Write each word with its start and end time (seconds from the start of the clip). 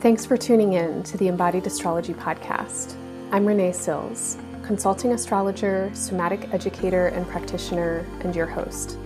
Thanks 0.00 0.24
for 0.24 0.38
tuning 0.38 0.72
in 0.72 1.02
to 1.02 1.18
the 1.18 1.28
Embodied 1.28 1.66
Astrology 1.66 2.14
Podcast. 2.14 2.96
I'm 3.32 3.44
Renee 3.44 3.72
Sills, 3.72 4.38
consulting 4.62 5.12
astrologer, 5.12 5.90
somatic 5.92 6.54
educator, 6.54 7.08
and 7.08 7.28
practitioner, 7.28 8.06
and 8.20 8.34
your 8.34 8.46
host. 8.46 8.96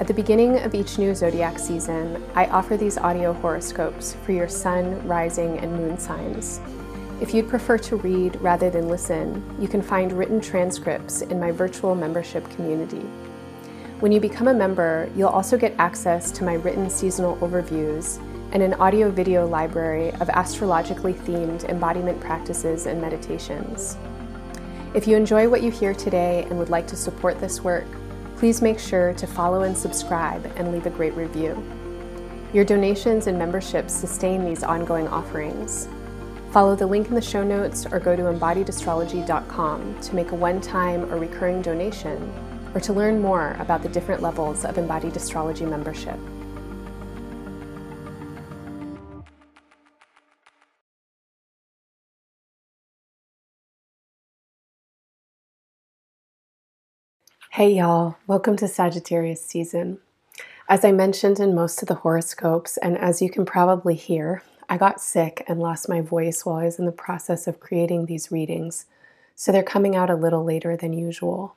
At 0.00 0.08
the 0.08 0.14
beginning 0.14 0.58
of 0.58 0.74
each 0.74 0.98
new 0.98 1.14
zodiac 1.14 1.60
season, 1.60 2.20
I 2.34 2.46
offer 2.46 2.76
these 2.76 2.98
audio 2.98 3.34
horoscopes 3.34 4.16
for 4.24 4.32
your 4.32 4.48
sun, 4.48 5.06
rising, 5.06 5.58
and 5.58 5.72
moon 5.76 5.96
signs. 5.96 6.60
If 7.20 7.32
you'd 7.32 7.48
prefer 7.48 7.78
to 7.78 7.94
read 7.94 8.34
rather 8.42 8.68
than 8.68 8.88
listen, 8.88 9.44
you 9.60 9.68
can 9.68 9.80
find 9.80 10.10
written 10.10 10.40
transcripts 10.40 11.22
in 11.22 11.38
my 11.38 11.52
virtual 11.52 11.94
membership 11.94 12.50
community. 12.50 13.06
When 14.00 14.10
you 14.10 14.18
become 14.18 14.48
a 14.48 14.54
member, 14.54 15.08
you'll 15.14 15.28
also 15.28 15.56
get 15.56 15.76
access 15.78 16.32
to 16.32 16.42
my 16.42 16.54
written 16.54 16.90
seasonal 16.90 17.36
overviews 17.36 18.20
and 18.56 18.62
an 18.62 18.72
audio 18.80 19.10
video 19.10 19.46
library 19.46 20.12
of 20.12 20.30
astrologically 20.30 21.12
themed 21.12 21.68
embodiment 21.68 22.18
practices 22.18 22.86
and 22.86 22.98
meditations. 22.98 23.98
If 24.94 25.06
you 25.06 25.14
enjoy 25.14 25.46
what 25.46 25.62
you 25.62 25.70
hear 25.70 25.92
today 25.92 26.44
and 26.44 26.58
would 26.58 26.70
like 26.70 26.86
to 26.86 26.96
support 26.96 27.38
this 27.38 27.60
work, 27.60 27.84
please 28.38 28.62
make 28.62 28.78
sure 28.78 29.12
to 29.12 29.26
follow 29.26 29.64
and 29.64 29.76
subscribe 29.76 30.50
and 30.56 30.72
leave 30.72 30.86
a 30.86 30.90
great 30.90 31.12
review. 31.12 31.62
Your 32.54 32.64
donations 32.64 33.26
and 33.26 33.38
memberships 33.38 33.92
sustain 33.92 34.42
these 34.42 34.62
ongoing 34.62 35.06
offerings. 35.08 35.86
Follow 36.50 36.74
the 36.74 36.86
link 36.86 37.08
in 37.08 37.14
the 37.14 37.20
show 37.20 37.44
notes 37.44 37.84
or 37.84 38.00
go 38.00 38.16
to 38.16 38.22
embodiedastrology.com 38.22 40.00
to 40.00 40.14
make 40.14 40.30
a 40.30 40.34
one 40.34 40.62
time 40.62 41.04
or 41.12 41.18
recurring 41.18 41.60
donation 41.60 42.32
or 42.74 42.80
to 42.80 42.94
learn 42.94 43.20
more 43.20 43.54
about 43.58 43.82
the 43.82 43.90
different 43.90 44.22
levels 44.22 44.64
of 44.64 44.78
embodied 44.78 45.14
astrology 45.14 45.66
membership. 45.66 46.18
Hey 57.56 57.72
y'all, 57.72 58.18
welcome 58.26 58.54
to 58.56 58.68
Sagittarius 58.68 59.42
season. 59.42 59.96
As 60.68 60.84
I 60.84 60.92
mentioned 60.92 61.40
in 61.40 61.54
most 61.54 61.80
of 61.80 61.88
the 61.88 61.94
horoscopes, 61.94 62.76
and 62.76 62.98
as 62.98 63.22
you 63.22 63.30
can 63.30 63.46
probably 63.46 63.94
hear, 63.94 64.42
I 64.68 64.76
got 64.76 65.00
sick 65.00 65.42
and 65.48 65.58
lost 65.58 65.88
my 65.88 66.02
voice 66.02 66.44
while 66.44 66.56
I 66.56 66.66
was 66.66 66.78
in 66.78 66.84
the 66.84 66.92
process 66.92 67.46
of 67.46 67.58
creating 67.58 68.04
these 68.04 68.30
readings, 68.30 68.84
so 69.34 69.52
they're 69.52 69.62
coming 69.62 69.96
out 69.96 70.10
a 70.10 70.16
little 70.16 70.44
later 70.44 70.76
than 70.76 70.92
usual. 70.92 71.56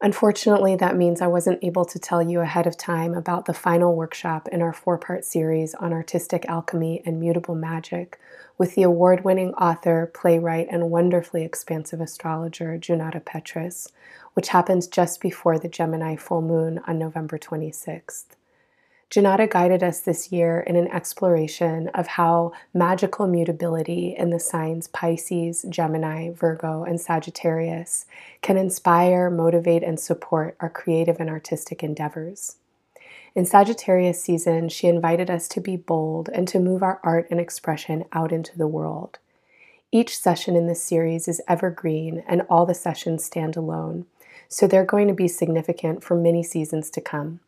Unfortunately, 0.00 0.76
that 0.76 0.96
means 0.96 1.20
I 1.20 1.26
wasn't 1.26 1.58
able 1.62 1.84
to 1.86 1.98
tell 1.98 2.22
you 2.22 2.40
ahead 2.40 2.68
of 2.68 2.76
time 2.76 3.14
about 3.14 3.46
the 3.46 3.52
final 3.52 3.96
workshop 3.96 4.46
in 4.52 4.62
our 4.62 4.72
four 4.72 4.96
part 4.96 5.24
series 5.24 5.74
on 5.74 5.92
artistic 5.92 6.46
alchemy 6.46 7.02
and 7.04 7.18
mutable 7.18 7.56
magic 7.56 8.20
with 8.56 8.76
the 8.76 8.84
award 8.84 9.24
winning 9.24 9.52
author, 9.54 10.08
playwright, 10.14 10.68
and 10.70 10.90
wonderfully 10.90 11.44
expansive 11.44 12.00
astrologer 12.00 12.78
Junauda 12.78 13.24
Petrus, 13.24 13.88
which 14.34 14.50
happens 14.50 14.86
just 14.86 15.20
before 15.20 15.58
the 15.58 15.68
Gemini 15.68 16.14
full 16.14 16.42
moon 16.42 16.80
on 16.86 16.96
November 16.96 17.36
26th. 17.36 18.37
Junauda 19.10 19.48
guided 19.48 19.82
us 19.82 20.00
this 20.00 20.30
year 20.30 20.60
in 20.60 20.76
an 20.76 20.88
exploration 20.88 21.88
of 21.94 22.06
how 22.06 22.52
magical 22.74 23.26
mutability 23.26 24.14
in 24.14 24.28
the 24.28 24.38
signs 24.38 24.88
Pisces, 24.88 25.64
Gemini, 25.70 26.30
Virgo, 26.30 26.84
and 26.84 27.00
Sagittarius 27.00 28.04
can 28.42 28.58
inspire, 28.58 29.30
motivate, 29.30 29.82
and 29.82 29.98
support 29.98 30.56
our 30.60 30.68
creative 30.68 31.20
and 31.20 31.30
artistic 31.30 31.82
endeavors. 31.82 32.56
In 33.34 33.46
Sagittarius 33.46 34.22
season, 34.22 34.68
she 34.68 34.88
invited 34.88 35.30
us 35.30 35.48
to 35.48 35.60
be 35.60 35.76
bold 35.76 36.28
and 36.28 36.46
to 36.48 36.60
move 36.60 36.82
our 36.82 37.00
art 37.02 37.28
and 37.30 37.40
expression 37.40 38.04
out 38.12 38.30
into 38.30 38.58
the 38.58 38.66
world. 38.66 39.18
Each 39.90 40.18
session 40.18 40.54
in 40.54 40.66
this 40.66 40.82
series 40.82 41.28
is 41.28 41.40
evergreen, 41.48 42.24
and 42.28 42.42
all 42.50 42.66
the 42.66 42.74
sessions 42.74 43.24
stand 43.24 43.56
alone, 43.56 44.04
so 44.50 44.66
they're 44.66 44.84
going 44.84 45.08
to 45.08 45.14
be 45.14 45.28
significant 45.28 46.04
for 46.04 46.14
many 46.14 46.42
seasons 46.42 46.90
to 46.90 47.00
come. 47.00 47.40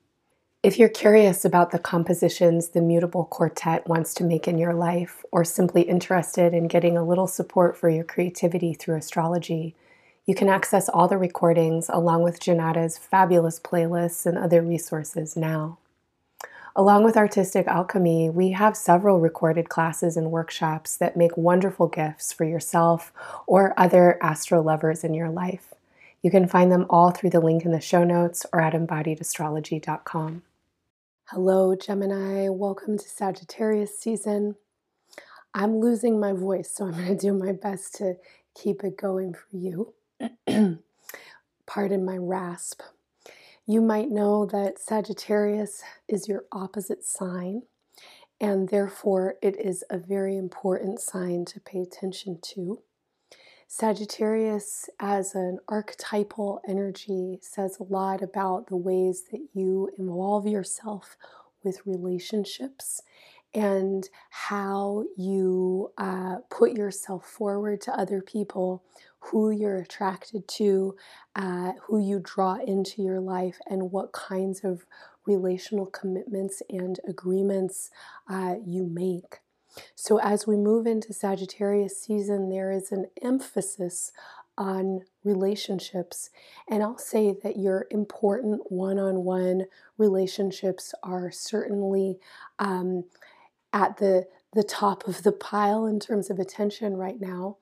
If 0.62 0.78
you're 0.78 0.90
curious 0.90 1.46
about 1.46 1.70
the 1.70 1.78
compositions 1.78 2.68
the 2.68 2.82
Mutable 2.82 3.24
Quartet 3.24 3.88
wants 3.88 4.12
to 4.12 4.24
make 4.24 4.46
in 4.46 4.58
your 4.58 4.74
life, 4.74 5.24
or 5.32 5.42
simply 5.42 5.80
interested 5.80 6.52
in 6.52 6.68
getting 6.68 6.98
a 6.98 7.02
little 7.02 7.26
support 7.26 7.78
for 7.78 7.88
your 7.88 8.04
creativity 8.04 8.74
through 8.74 8.96
astrology, 8.96 9.74
you 10.26 10.34
can 10.34 10.50
access 10.50 10.90
all 10.90 11.08
the 11.08 11.16
recordings 11.16 11.88
along 11.88 12.24
with 12.24 12.40
Junauda's 12.40 12.98
fabulous 12.98 13.58
playlists 13.58 14.26
and 14.26 14.36
other 14.36 14.60
resources 14.60 15.34
now. 15.34 15.78
Along 16.76 17.04
with 17.04 17.16
Artistic 17.16 17.66
Alchemy, 17.66 18.28
we 18.28 18.50
have 18.50 18.76
several 18.76 19.18
recorded 19.18 19.70
classes 19.70 20.14
and 20.14 20.30
workshops 20.30 20.94
that 20.94 21.16
make 21.16 21.38
wonderful 21.38 21.86
gifts 21.86 22.34
for 22.34 22.44
yourself 22.44 23.14
or 23.46 23.72
other 23.78 24.22
astro 24.22 24.60
lovers 24.60 25.04
in 25.04 25.14
your 25.14 25.30
life. 25.30 25.72
You 26.20 26.30
can 26.30 26.46
find 26.46 26.70
them 26.70 26.84
all 26.90 27.12
through 27.12 27.30
the 27.30 27.40
link 27.40 27.64
in 27.64 27.72
the 27.72 27.80
show 27.80 28.04
notes 28.04 28.44
or 28.52 28.60
at 28.60 28.74
embodiedastrology.com. 28.74 30.42
Hello, 31.32 31.76
Gemini. 31.76 32.48
Welcome 32.48 32.98
to 32.98 33.08
Sagittarius 33.08 33.96
season. 33.96 34.56
I'm 35.54 35.78
losing 35.78 36.18
my 36.18 36.32
voice, 36.32 36.72
so 36.74 36.86
I'm 36.86 36.90
going 36.90 37.06
to 37.06 37.14
do 37.14 37.32
my 37.32 37.52
best 37.52 37.94
to 37.98 38.16
keep 38.60 38.82
it 38.82 38.96
going 38.96 39.34
for 39.34 39.56
you. 39.56 39.94
Pardon 41.66 42.04
my 42.04 42.16
rasp. 42.16 42.82
You 43.64 43.80
might 43.80 44.10
know 44.10 44.44
that 44.46 44.80
Sagittarius 44.80 45.84
is 46.08 46.26
your 46.26 46.46
opposite 46.50 47.04
sign, 47.04 47.62
and 48.40 48.68
therefore 48.68 49.36
it 49.40 49.54
is 49.56 49.84
a 49.88 49.98
very 49.98 50.36
important 50.36 50.98
sign 50.98 51.44
to 51.44 51.60
pay 51.60 51.78
attention 51.78 52.40
to. 52.54 52.82
Sagittarius, 53.72 54.90
as 54.98 55.36
an 55.36 55.60
archetypal 55.68 56.60
energy, 56.66 57.38
says 57.40 57.78
a 57.78 57.84
lot 57.84 58.20
about 58.20 58.66
the 58.66 58.76
ways 58.76 59.26
that 59.30 59.46
you 59.54 59.88
involve 59.96 60.44
yourself 60.44 61.16
with 61.62 61.86
relationships 61.86 63.00
and 63.54 64.08
how 64.30 65.04
you 65.16 65.92
uh, 65.98 66.38
put 66.50 66.72
yourself 66.72 67.24
forward 67.24 67.80
to 67.82 67.96
other 67.96 68.20
people, 68.20 68.82
who 69.20 69.52
you're 69.52 69.78
attracted 69.78 70.48
to, 70.48 70.96
uh, 71.36 71.70
who 71.86 72.00
you 72.00 72.20
draw 72.20 72.56
into 72.56 73.02
your 73.02 73.20
life, 73.20 73.60
and 73.68 73.92
what 73.92 74.10
kinds 74.10 74.64
of 74.64 74.84
relational 75.26 75.86
commitments 75.86 76.60
and 76.70 76.98
agreements 77.06 77.92
uh, 78.28 78.56
you 78.66 78.84
make. 78.84 79.38
So, 79.94 80.18
as 80.20 80.46
we 80.46 80.56
move 80.56 80.86
into 80.86 81.12
Sagittarius 81.12 82.00
season, 82.00 82.48
there 82.48 82.70
is 82.70 82.92
an 82.92 83.06
emphasis 83.22 84.12
on 84.60 85.00
relationships. 85.24 86.28
And 86.68 86.82
I'll 86.82 86.98
say 86.98 87.34
that 87.42 87.58
your 87.58 87.86
important 87.90 88.70
one 88.70 88.98
on 88.98 89.24
one 89.24 89.64
relationships 89.96 90.94
are 91.02 91.30
certainly 91.30 92.18
um, 92.58 93.04
at 93.72 93.96
the, 93.96 94.26
the 94.52 94.62
top 94.62 95.08
of 95.08 95.22
the 95.22 95.32
pile 95.32 95.86
in 95.86 95.98
terms 95.98 96.28
of 96.28 96.38
attention 96.38 96.96
right 96.96 97.18
now. 97.20 97.56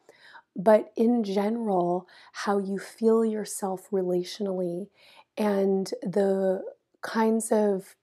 But 0.57 0.93
in 0.97 1.23
general, 1.23 2.09
how 2.33 2.59
you 2.59 2.81
feel 2.81 3.25
yourself 3.25 3.89
relationally 3.93 4.89
and 5.37 5.89
the 6.03 6.65
kinds 7.01 7.53
of, 7.53 7.95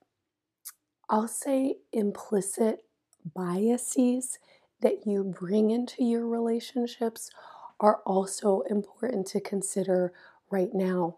I'll 1.10 1.28
say, 1.28 1.76
implicit 1.92 2.85
biases 3.34 4.40
that 4.82 5.06
you 5.06 5.24
bring 5.24 5.72
into 5.72 6.04
your 6.04 6.28
relationships 6.28 7.30
are 7.80 8.02
also 8.06 8.62
important 8.70 9.28
to 9.28 9.40
consider 9.42 10.14
right 10.50 10.74
now. 10.74 11.18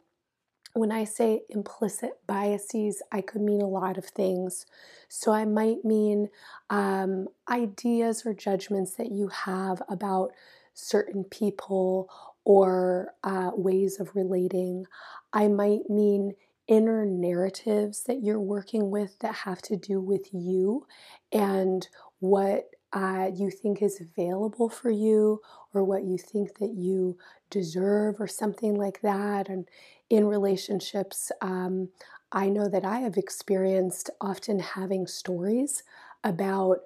When 0.74 0.92
I 0.92 1.06
say 1.06 1.42
implicit 1.50 2.20
biases, 2.28 3.02
I 3.12 3.22
could 3.22 3.42
mean 3.42 3.62
a 3.62 3.68
lot 3.68 3.98
of 3.98 4.06
things. 4.06 4.66
So, 5.10 5.32
I 5.32 5.46
might 5.46 5.84
mean 5.84 6.30
um, 6.70 7.28
ideas 7.50 8.26
or 8.26 8.34
judgments 8.34 8.94
that 8.96 9.12
you 9.12 9.30
have 9.30 9.82
about 9.90 10.32
certain 10.74 11.24
people 11.24 12.10
or 12.44 13.14
uh, 13.24 13.52
ways 13.56 14.00
of 14.00 14.16
relating. 14.16 14.86
I 15.34 15.48
might 15.48 15.90
mean 15.90 16.36
inner 16.68 17.06
narratives 17.06 18.04
that 18.04 18.22
you're 18.22 18.40
working 18.40 18.90
with 18.92 19.18
that 19.20 19.34
have 19.34 19.62
to 19.62 19.78
do 19.78 20.02
with 20.02 20.28
you 20.34 20.86
and 21.32 21.88
what 22.20 22.70
uh, 22.94 23.30
you 23.34 23.50
think 23.50 23.82
is 23.82 24.02
available 24.02 24.70
for 24.70 24.90
you 24.90 25.42
or 25.74 25.84
what 25.84 26.04
you 26.04 26.18
think 26.18 26.58
that 26.58 26.74
you 26.74 27.18
deserve 27.50 28.20
or 28.20 28.28
something 28.28 28.76
like 28.76 29.02
that. 29.02 29.50
And 29.50 29.68
in 30.10 30.26
relationships, 30.26 31.32
um, 31.42 31.90
I 32.32 32.50
know 32.50 32.68
that 32.70 32.86
I 32.86 33.00
have 33.00 33.18
experienced 33.18 34.10
often 34.20 34.60
having 34.60 35.08
stories 35.08 35.84
about, 36.24 36.80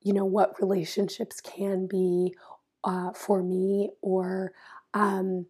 you 0.00 0.12
know, 0.12 0.24
what 0.24 0.60
relationships 0.60 1.40
can 1.40 1.86
be 1.86 2.34
uh, 2.84 3.12
for 3.12 3.42
me, 3.42 3.90
or 4.00 4.52
um, 4.94 5.46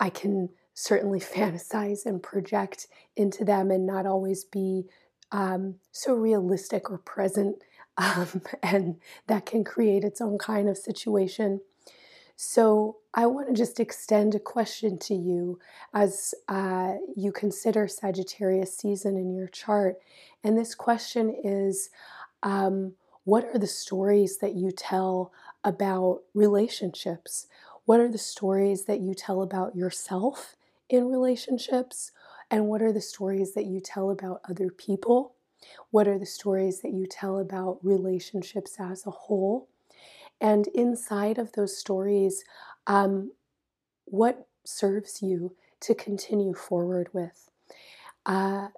I 0.00 0.10
can 0.10 0.48
certainly 0.74 1.20
fantasize 1.20 2.06
and 2.06 2.22
project 2.22 2.86
into 3.16 3.44
them 3.44 3.70
and 3.70 3.86
not 3.86 4.06
always 4.06 4.44
be 4.44 4.84
um, 5.32 5.76
so 5.92 6.14
realistic 6.14 6.90
or 6.90 6.98
present 6.98 7.56
um, 7.96 8.42
and 8.62 8.96
that 9.26 9.46
can 9.46 9.64
create 9.64 10.04
its 10.04 10.20
own 10.20 10.38
kind 10.38 10.68
of 10.68 10.78
situation. 10.78 11.60
So, 12.36 12.96
I 13.12 13.26
want 13.26 13.48
to 13.48 13.54
just 13.54 13.80
extend 13.80 14.34
a 14.34 14.40
question 14.40 14.96
to 15.00 15.14
you 15.14 15.58
as 15.92 16.32
uh, 16.48 16.94
you 17.14 17.32
consider 17.32 17.88
Sagittarius 17.88 18.74
season 18.76 19.16
in 19.16 19.34
your 19.34 19.48
chart. 19.48 19.96
And 20.44 20.56
this 20.56 20.74
question 20.74 21.36
is 21.44 21.90
um, 22.42 22.94
What 23.24 23.44
are 23.46 23.58
the 23.58 23.66
stories 23.66 24.38
that 24.38 24.54
you 24.54 24.70
tell 24.70 25.32
about 25.64 26.22
relationships? 26.32 27.46
What 27.84 28.00
are 28.00 28.08
the 28.08 28.16
stories 28.16 28.84
that 28.84 29.00
you 29.00 29.12
tell 29.12 29.42
about 29.42 29.74
yourself 29.74 30.54
in 30.90 31.08
relationships? 31.08 32.12
And 32.50 32.66
what 32.66 32.82
are 32.82 32.92
the 32.92 33.00
stories 33.00 33.54
that 33.54 33.66
you 33.66 33.80
tell 33.80 34.10
about 34.10 34.42
other 34.48 34.70
people? 34.70 35.34
What 35.90 36.08
are 36.08 36.18
the 36.18 36.26
stories 36.26 36.80
that 36.80 36.92
you 36.92 37.06
tell 37.06 37.38
about 37.38 37.78
relationships 37.82 38.76
as 38.78 39.06
a 39.06 39.10
whole? 39.10 39.68
And 40.40 40.66
inside 40.68 41.38
of 41.38 41.52
those 41.52 41.76
stories, 41.76 42.44
um, 42.86 43.32
what 44.06 44.48
serves 44.64 45.22
you 45.22 45.54
to 45.80 45.94
continue 45.94 46.54
forward 46.54 47.08
with? 47.12 47.50
Uh, 48.26 48.68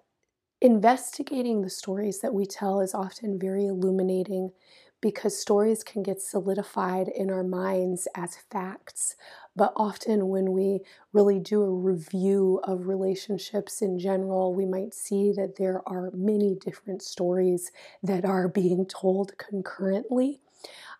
investigating 0.61 1.62
the 1.62 1.70
stories 1.70 2.20
that 2.20 2.35
we 2.35 2.47
tell 2.47 2.81
is 2.81 2.94
often 2.94 3.38
very 3.38 3.67
illuminating 3.67 4.53
because 5.02 5.38
stories 5.38 5.84
can 5.84 6.02
get 6.02 6.22
solidified 6.22 7.08
in 7.08 7.31
our 7.31 7.43
minds 7.43 8.08
as 8.14 8.38
facts. 8.50 9.16
But 9.54 9.75
often, 9.76 10.28
when 10.28 10.52
we 10.52 10.81
really 11.12 11.38
do 11.38 11.62
a 11.62 11.70
review 11.70 12.60
of 12.64 12.87
relationships 12.87 13.82
in 13.82 13.99
general, 13.99 14.54
we 14.54 14.64
might 14.64 14.94
see 14.94 15.32
that 15.32 15.56
there 15.56 15.87
are 15.87 16.10
many 16.14 16.54
different 16.54 17.02
stories 17.02 17.70
that 18.02 18.25
are 18.25 18.49
being 18.49 18.87
told 18.87 19.37
concurrently. 19.37 20.40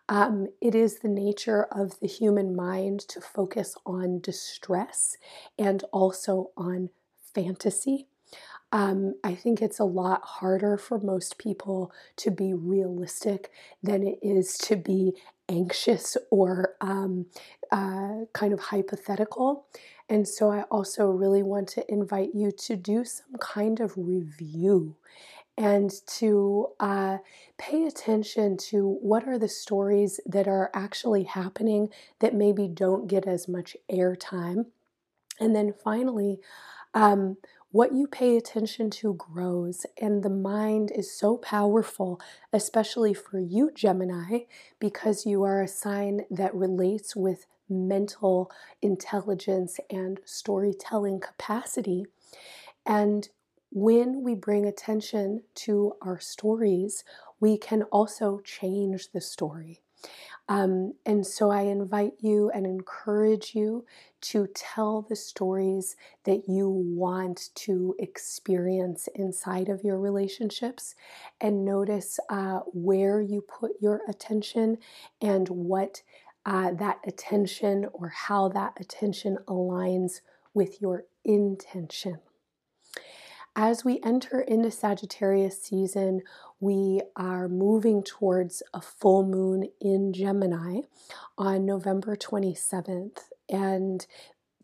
Um, 0.09 0.49
it 0.59 0.75
is 0.75 0.99
the 0.99 1.07
nature 1.07 1.63
of 1.71 1.99
the 2.01 2.07
human 2.07 2.55
mind 2.55 2.99
to 3.07 3.21
focus 3.21 3.75
on 3.85 4.19
distress 4.19 5.17
and 5.57 5.81
also 5.91 6.51
on 6.57 6.89
fantasy. 7.33 8.07
Um, 8.73 9.15
I 9.23 9.35
think 9.35 9.61
it's 9.61 9.79
a 9.79 9.85
lot 9.85 10.23
harder 10.23 10.77
for 10.77 10.99
most 10.99 11.37
people 11.39 11.93
to 12.17 12.31
be 12.31 12.53
realistic 12.53 13.51
than 13.83 14.03
it 14.03 14.19
is 14.23 14.57
to 14.59 14.75
be 14.75 15.13
anxious 15.49 16.17
or 16.31 16.75
um, 16.81 17.27
uh, 17.71 18.25
kind 18.33 18.53
of 18.53 18.59
hypothetical. 18.59 19.67
And 20.09 20.27
so 20.27 20.51
I 20.51 20.63
also 20.63 21.07
really 21.07 21.43
want 21.43 21.69
to 21.69 21.91
invite 21.91 22.31
you 22.35 22.51
to 22.51 22.75
do 22.75 23.05
some 23.05 23.35
kind 23.39 23.79
of 23.79 23.93
review 23.97 24.97
and 25.57 25.91
to 26.07 26.69
uh, 26.79 27.19
pay 27.59 27.85
attention 27.85 28.57
to 28.57 28.97
what 29.01 29.27
are 29.27 29.39
the 29.39 29.49
stories 29.49 30.19
that 30.25 30.47
are 30.47 30.71
actually 30.73 31.23
happening 31.23 31.89
that 32.19 32.35
maybe 32.35 32.67
don't 32.67 33.07
get 33.07 33.27
as 33.27 33.47
much 33.47 33.77
airtime. 33.91 34.67
And 35.39 35.55
then 35.55 35.73
finally, 35.83 36.39
um, 36.93 37.37
what 37.73 37.91
you 37.91 38.05
pay 38.05 38.37
attention 38.37 38.91
to 38.91 39.15
grows, 39.15 39.83
and 39.99 40.21
the 40.21 40.29
mind 40.29 40.91
is 40.93 41.11
so 41.11 41.37
powerful, 41.37 42.21
especially 42.53 43.15
for 43.15 43.39
you, 43.39 43.71
Gemini, 43.73 44.41
because 44.77 45.25
you 45.25 45.41
are 45.41 45.59
a 45.59 45.67
sign 45.67 46.21
that 46.29 46.53
relates 46.53 47.15
with 47.15 47.47
mental 47.67 48.51
intelligence 48.83 49.79
and 49.89 50.19
storytelling 50.23 51.19
capacity. 51.19 52.05
And 52.85 53.27
when 53.71 54.21
we 54.21 54.35
bring 54.35 54.67
attention 54.67 55.41
to 55.55 55.93
our 55.99 56.19
stories, 56.19 57.03
we 57.39 57.57
can 57.57 57.81
also 57.91 58.39
change 58.43 59.13
the 59.13 59.21
story. 59.21 59.81
Um, 60.49 60.93
and 61.05 61.25
so 61.25 61.51
I 61.51 61.61
invite 61.61 62.13
you 62.19 62.49
and 62.53 62.65
encourage 62.65 63.55
you 63.55 63.85
to 64.21 64.47
tell 64.53 65.01
the 65.01 65.15
stories 65.15 65.95
that 66.25 66.49
you 66.49 66.69
want 66.69 67.49
to 67.55 67.95
experience 67.97 69.07
inside 69.15 69.69
of 69.69 69.83
your 69.83 69.99
relationships 69.99 70.95
and 71.39 71.63
notice 71.63 72.19
uh, 72.29 72.59
where 72.73 73.21
you 73.21 73.41
put 73.41 73.71
your 73.79 74.01
attention 74.07 74.77
and 75.21 75.47
what 75.47 76.01
uh, 76.45 76.71
that 76.73 76.99
attention 77.07 77.87
or 77.93 78.09
how 78.09 78.49
that 78.49 78.73
attention 78.79 79.37
aligns 79.47 80.19
with 80.53 80.81
your 80.81 81.05
intention. 81.23 82.19
As 83.55 83.85
we 83.85 83.99
enter 84.03 84.41
into 84.41 84.71
Sagittarius 84.71 85.61
season, 85.61 86.21
we 86.59 87.01
are 87.15 87.47
moving 87.47 88.01
towards 88.01 88.63
a 88.73 88.81
full 88.81 89.23
moon 89.23 89.69
in 89.79 90.11
Gemini 90.11 90.81
on 91.37 91.63
November 91.63 92.15
27th. 92.15 93.19
And 93.47 94.07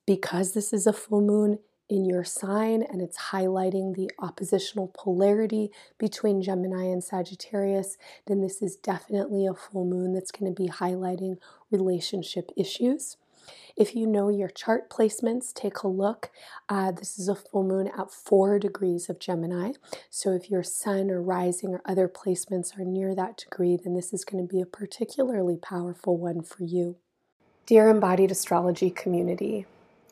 because 0.07 0.53
this 0.53 0.73
is 0.73 0.87
a 0.87 0.93
full 0.93 1.21
moon 1.21 1.59
in 1.87 2.03
your 2.03 2.23
sign 2.23 2.81
and 2.81 2.99
it's 2.99 3.29
highlighting 3.31 3.95
the 3.95 4.09
oppositional 4.17 4.87
polarity 4.87 5.69
between 5.99 6.41
Gemini 6.41 6.85
and 6.85 7.03
Sagittarius, 7.03 7.95
then 8.25 8.41
this 8.41 8.59
is 8.59 8.75
definitely 8.75 9.45
a 9.45 9.53
full 9.53 9.85
moon 9.85 10.13
that's 10.13 10.31
going 10.31 10.51
to 10.51 10.63
be 10.63 10.67
highlighting 10.67 11.37
relationship 11.69 12.49
issues. 12.57 13.17
If 13.75 13.95
you 13.95 14.05
know 14.05 14.29
your 14.29 14.49
chart 14.49 14.89
placements, 14.89 15.53
take 15.53 15.83
a 15.83 15.87
look. 15.87 16.31
Uh, 16.67 16.91
this 16.91 17.17
is 17.17 17.29
a 17.29 17.35
full 17.35 17.63
moon 17.63 17.89
at 17.97 18.11
four 18.11 18.59
degrees 18.59 19.09
of 19.09 19.19
Gemini. 19.19 19.73
So 20.09 20.31
if 20.31 20.49
your 20.49 20.63
sun 20.63 21.09
or 21.09 21.21
rising 21.21 21.69
or 21.69 21.81
other 21.85 22.07
placements 22.07 22.77
are 22.77 22.83
near 22.83 23.15
that 23.15 23.37
degree, 23.37 23.77
then 23.81 23.95
this 23.95 24.13
is 24.13 24.25
going 24.25 24.45
to 24.45 24.53
be 24.53 24.61
a 24.61 24.65
particularly 24.65 25.57
powerful 25.57 26.17
one 26.17 26.41
for 26.41 26.63
you. 26.63 26.97
Dear 27.65 27.89
embodied 27.89 28.31
astrology 28.31 28.89
community, 28.89 29.65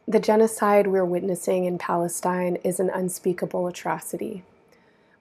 the 0.07 0.19
genocide 0.19 0.87
we're 0.87 1.03
witnessing 1.03 1.65
in 1.65 1.77
Palestine 1.77 2.55
is 2.63 2.79
an 2.79 2.89
unspeakable 2.89 3.67
atrocity. 3.67 4.43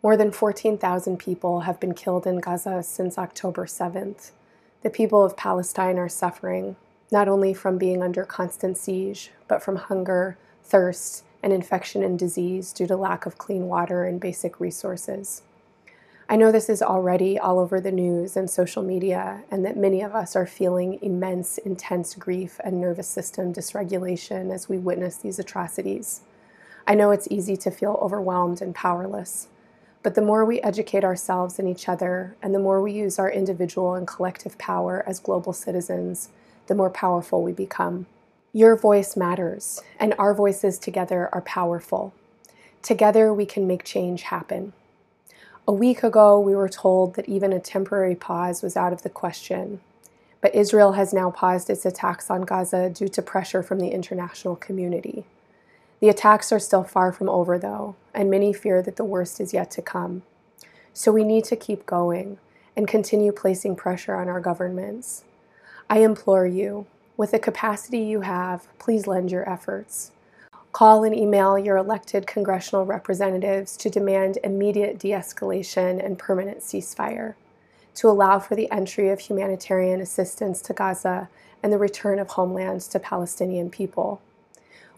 More 0.03 0.17
than 0.17 0.31
14,000 0.31 1.19
people 1.19 1.61
have 1.61 1.81
been 1.81 1.95
killed 1.95 2.29
in 2.29 2.39
Gaza 2.39 2.85
since 2.85 3.19
October 3.19 3.67
7th. 3.67 4.31
The 4.83 4.91
people 4.91 5.25
of 5.25 5.37
Palestine 5.37 5.99
are 5.99 6.09
suffering, 6.09 6.77
not 7.11 7.29
only 7.29 7.55
from 7.55 7.79
being 7.79 8.03
under 8.03 8.25
constant 8.25 8.77
siege, 8.77 9.31
but 9.49 9.63
from 9.63 9.77
hunger, 9.77 10.37
thirst, 10.63 11.25
and 11.43 11.53
infection 11.53 12.03
and 12.03 12.19
disease 12.19 12.73
due 12.73 12.87
to 12.87 12.97
lack 12.97 13.27
of 13.27 13.39
clean 13.39 13.69
water 13.69 14.05
and 14.05 14.21
basic 14.21 14.59
resources. 14.59 15.43
I 16.29 16.35
know 16.35 16.51
this 16.51 16.69
is 16.69 16.83
already 16.83 17.39
all 17.39 17.61
over 17.61 17.81
the 17.81 17.93
news 17.93 18.37
and 18.37 18.51
social 18.51 18.83
media, 18.83 19.45
and 19.49 19.65
that 19.65 19.77
many 19.77 20.03
of 20.03 20.13
us 20.13 20.35
are 20.35 20.45
feeling 20.45 20.99
immense, 21.01 21.57
intense 21.59 22.17
grief 22.17 22.59
and 22.65 22.81
nervous 22.81 23.07
system 23.07 23.53
dysregulation 23.53 24.53
as 24.53 24.69
we 24.69 24.77
witness 24.77 25.19
these 25.19 25.39
atrocities. 25.39 26.23
I 26.85 26.97
know 26.97 27.13
it's 27.13 27.29
easy 27.31 27.57
to 27.59 27.71
feel 27.71 27.97
overwhelmed 28.03 28.61
and 28.61 28.75
powerless, 28.75 29.47
but 30.03 30.17
the 30.17 30.23
more 30.23 30.45
we 30.45 30.61
educate 30.63 31.05
ourselves 31.05 31.61
and 31.61 31.69
each 31.69 31.89
other, 31.89 32.35
and 32.43 32.53
the 32.53 32.59
more 32.59 32.83
we 32.83 32.91
use 32.91 33.21
our 33.21 33.31
individual 33.31 33.95
and 33.95 34.07
collective 34.07 34.59
power 34.59 35.05
as 35.07 35.21
global 35.21 35.53
citizens, 35.53 36.31
the 36.67 36.75
more 36.75 36.91
powerful 36.91 37.43
we 37.43 37.53
become. 37.53 38.07
Your 38.53 38.77
voice 38.77 39.17
matters, 39.17 39.83
and 39.99 40.15
our 40.19 40.33
voices 40.33 40.79
together 40.79 41.29
are 41.33 41.43
powerful. 41.43 42.15
Together, 42.83 43.35
we 43.35 43.45
can 43.45 43.67
make 43.67 43.85
change 43.85 44.23
happen. 44.23 44.73
A 45.69 45.73
week 45.73 46.03
ago, 46.03 46.39
we 46.39 46.55
were 46.55 46.69
told 46.69 47.17
that 47.17 47.29
even 47.29 47.53
a 47.53 47.61
temporary 47.61 48.15
pause 48.15 48.63
was 48.63 48.77
out 48.77 48.93
of 48.93 49.03
the 49.03 49.11
question, 49.11 49.81
but 50.41 50.55
Israel 50.55 50.93
has 50.93 51.13
now 51.13 51.31
paused 51.31 51.69
its 51.69 51.85
attacks 51.85 52.31
on 52.31 52.43
Gaza 52.43 52.89
due 52.89 53.09
to 53.09 53.21
pressure 53.21 53.63
from 53.63 53.81
the 53.81 53.89
international 53.89 54.55
community. 54.55 55.25
The 56.01 56.09
attacks 56.09 56.53
are 56.53 56.61
still 56.61 56.85
far 56.85 57.11
from 57.11 57.29
over, 57.29 57.59
though, 57.59 57.97
and 58.15 58.31
many 58.31 58.53
fear 58.53 58.81
that 58.83 58.97
the 58.97 59.05
worst 59.05 59.41
is 59.41 59.53
yet 59.53 59.71
to 59.73 59.83
come. 59.83 60.23
So 60.95 61.11
we 61.11 61.25
need 61.25 61.45
to 61.47 61.57
keep 61.57 61.85
going 61.85 62.39
and 62.77 62.87
continue 62.87 63.33
placing 63.33 63.77
pressure 63.77 64.15
on 64.15 64.29
our 64.29 64.41
governments. 64.41 65.25
I 65.89 65.99
implore 65.99 66.47
you, 66.47 66.87
with 67.17 67.31
the 67.31 67.39
capacity 67.39 68.01
you 68.01 68.23
have, 68.23 68.67
please 68.81 69.07
lend 69.07 69.31
your 69.31 69.49
efforts. 69.49 70.11
Call 70.73 71.05
and 71.05 71.15
email 71.15 71.57
your 71.57 71.77
elected 71.77 72.27
congressional 72.27 72.85
representatives 72.85 73.77
to 73.77 73.89
demand 73.89 74.39
immediate 74.43 74.99
de 74.99 75.11
escalation 75.11 76.05
and 76.05 76.19
permanent 76.19 76.59
ceasefire, 76.59 77.35
to 77.95 78.09
allow 78.09 78.41
for 78.41 78.57
the 78.57 78.71
entry 78.73 79.11
of 79.11 79.21
humanitarian 79.21 80.01
assistance 80.01 80.61
to 80.63 80.73
Gaza 80.73 81.29
and 81.63 81.73
the 81.73 81.79
return 81.79 82.19
of 82.19 82.31
homelands 82.31 82.89
to 82.89 82.99
Palestinian 82.99 83.71
people. 83.71 84.21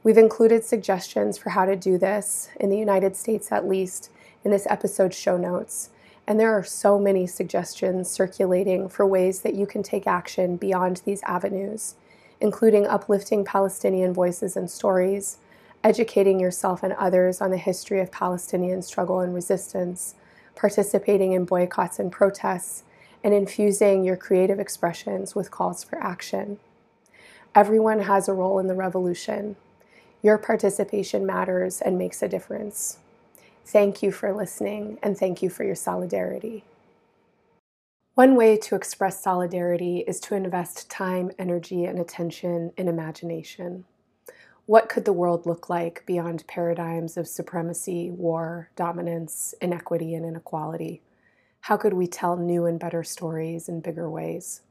We've 0.03 0.17
included 0.17 0.65
suggestions 0.65 1.37
for 1.37 1.51
how 1.51 1.67
to 1.67 1.77
do 1.77 1.99
this, 1.99 2.49
in 2.59 2.71
the 2.71 2.79
United 2.79 3.15
States 3.15 3.53
at 3.53 3.69
least, 3.69 4.11
in 4.43 4.53
this 4.53 4.67
episode's 4.71 5.19
show 5.19 5.37
notes 5.37 5.91
and 6.29 6.39
there 6.39 6.53
are 6.53 6.63
so 6.63 6.99
many 6.99 7.27
suggestions 7.27 8.11
circulating 8.11 8.87
for 8.87 9.07
ways 9.07 9.41
that 9.41 9.55
you 9.55 9.65
can 9.65 9.83
take 9.83 10.07
action 10.07 10.59
beyond 10.59 11.01
these 11.07 11.23
avenues, 11.23 11.95
including 12.39 12.87
uplifting 12.87 13.47
Palestinian 13.47 14.13
voices 14.13 14.55
and 14.55 14.71
stories, 14.71 15.39
educating 15.83 16.39
yourself 16.39 16.83
and 16.83 16.93
others 16.93 17.41
on 17.41 17.51
the 17.51 17.57
history 17.57 17.99
of 17.99 18.13
Palestinian 18.13 18.83
struggle 18.83 19.21
and 19.21 19.35
resistance, 19.35 20.17
participating 20.55 21.33
in 21.33 21.47
boycotts 21.47 21.99
and 21.99 22.13
protests, 22.13 22.83
and 23.25 23.33
infusing 23.33 24.05
your 24.05 24.17
creative 24.17 24.61
expressions 24.61 25.35
with 25.35 25.51
calls 25.51 25.83
for 25.83 25.99
action. 25.99 26.59
Everyone 27.55 28.01
has 28.01 28.29
a 28.29 28.35
role 28.35 28.59
in 28.59 28.67
the 28.67 28.75
revolution. 28.75 29.57
Your 30.23 30.37
participation 30.37 31.25
matters 31.25 31.81
and 31.81 31.97
makes 31.97 32.23
a 32.23 32.29
difference. 32.29 32.99
Thank 33.71 34.03
you 34.03 34.13
for 34.13 34.33
listening 34.33 34.99
and 35.03 35.19
thank 35.19 35.43
you 35.43 35.51
for 35.51 35.63
your 35.63 35.75
solidarity. 35.75 36.65
One 38.15 38.35
way 38.35 38.57
to 38.57 38.75
express 38.75 39.23
solidarity 39.23 40.05
is 40.09 40.21
to 40.21 40.35
invest 40.35 40.89
time, 40.89 41.33
energy, 41.39 41.85
and 41.85 41.99
attention 41.99 42.73
in 42.79 42.89
imagination. 42.89 43.85
What 44.65 44.89
could 44.89 45.05
the 45.05 45.13
world 45.13 45.45
look 45.45 45.69
like 45.69 46.07
beyond 46.07 46.47
paradigms 46.47 47.19
of 47.19 47.29
supremacy, 47.29 48.11
war, 48.11 48.71
dominance, 48.75 49.55
inequity, 49.61 50.15
and 50.15 50.25
inequality? 50.25 51.03
How 51.61 51.77
could 51.77 51.93
we 51.93 52.07
tell 52.07 52.39
new 52.39 52.65
and 52.65 52.81
better 52.81 53.05
stories 53.05 53.69
in 53.69 53.83
bigger 53.83 54.09
ways? 54.09 54.63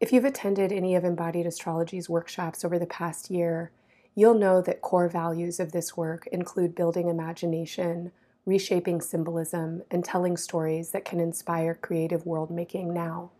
If 0.00 0.12
you've 0.12 0.26
attended 0.26 0.70
any 0.70 0.94
of 0.96 1.04
Embodied 1.04 1.46
Astrology's 1.46 2.10
workshops 2.10 2.62
over 2.62 2.78
the 2.78 2.84
past 2.84 3.30
year, 3.30 3.70
you'll 4.14 4.34
know 4.34 4.60
that 4.62 4.82
core 4.82 5.08
values 5.08 5.58
of 5.58 5.72
this 5.72 5.96
work 5.96 6.26
include 6.28 6.74
building 6.74 7.08
imagination, 7.08 8.12
reshaping 8.44 9.00
symbolism, 9.00 9.82
and 9.90 10.04
telling 10.04 10.36
stories 10.36 10.90
that 10.90 11.04
can 11.04 11.20
inspire 11.20 11.74
creative 11.74 12.26
world 12.26 12.50
making 12.50 12.92
now. 12.92 13.30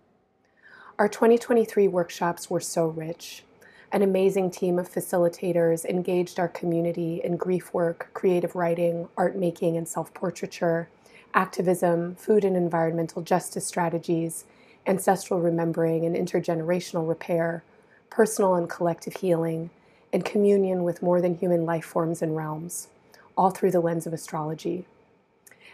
Our 0.99 1.09
2023 1.09 1.89
workshops 1.89 2.49
were 2.49 2.61
so 2.61 2.87
rich. 2.87 3.45
An 3.91 4.03
amazing 4.03 4.51
team 4.51 4.79
of 4.79 4.91
facilitators 4.91 5.85
engaged 5.85 6.39
our 6.39 6.49
community 6.49 7.21
in 7.23 7.37
grief 7.37 7.75
work, 7.75 8.09
creative 8.15 8.55
writing, 8.55 9.09
art 9.17 9.37
making, 9.37 9.77
and 9.77 9.87
self 9.87 10.15
portraiture, 10.15 10.89
activism, 11.35 12.15
food 12.15 12.45
and 12.45 12.57
environmental 12.57 13.21
justice 13.23 13.67
strategies, 13.67 14.45
ancestral 14.87 15.41
remembering 15.41 16.05
and 16.05 16.17
intergenerational 16.17 17.09
repair, 17.09 17.65
personal 18.11 18.55
and 18.55 18.69
collective 18.69 19.17
healing, 19.17 19.71
and 20.13 20.25
communion 20.25 20.85
with 20.85 21.03
more 21.03 21.21
than 21.21 21.37
human 21.37 21.65
life 21.65 21.85
forms 21.85 22.23
and 22.23 22.37
realms, 22.37 22.89
all 23.37 23.51
through 23.51 23.71
the 23.71 23.81
lens 23.81 24.07
of 24.07 24.13
astrology. 24.13 24.87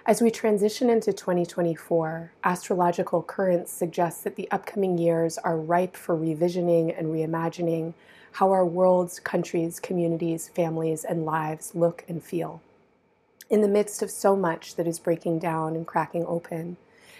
As 0.06 0.22
we 0.22 0.30
transition 0.30 0.88
into 0.88 1.12
2024, 1.12 2.32
astrological 2.42 3.22
currents 3.22 3.70
suggest 3.70 4.24
that 4.24 4.36
the 4.36 4.50
upcoming 4.50 4.96
years 4.96 5.36
are 5.38 5.58
ripe 5.58 5.96
for 5.96 6.16
revisioning 6.16 6.98
and 6.98 7.08
reimagining 7.08 7.92
how 8.32 8.50
our 8.50 8.64
worlds, 8.64 9.20
countries, 9.20 9.80
communities, 9.80 10.48
families, 10.48 11.04
and 11.04 11.24
lives 11.24 11.74
look 11.74 12.04
and 12.08 12.22
feel. 12.22 12.62
In 13.50 13.62
the 13.62 13.68
midst 13.68 14.02
of 14.02 14.10
so 14.10 14.36
much 14.36 14.76
that 14.76 14.86
is 14.86 14.98
breaking 14.98 15.40
down 15.40 15.74
and 15.74 15.86
cracking 15.86 16.24
open, 16.26 16.76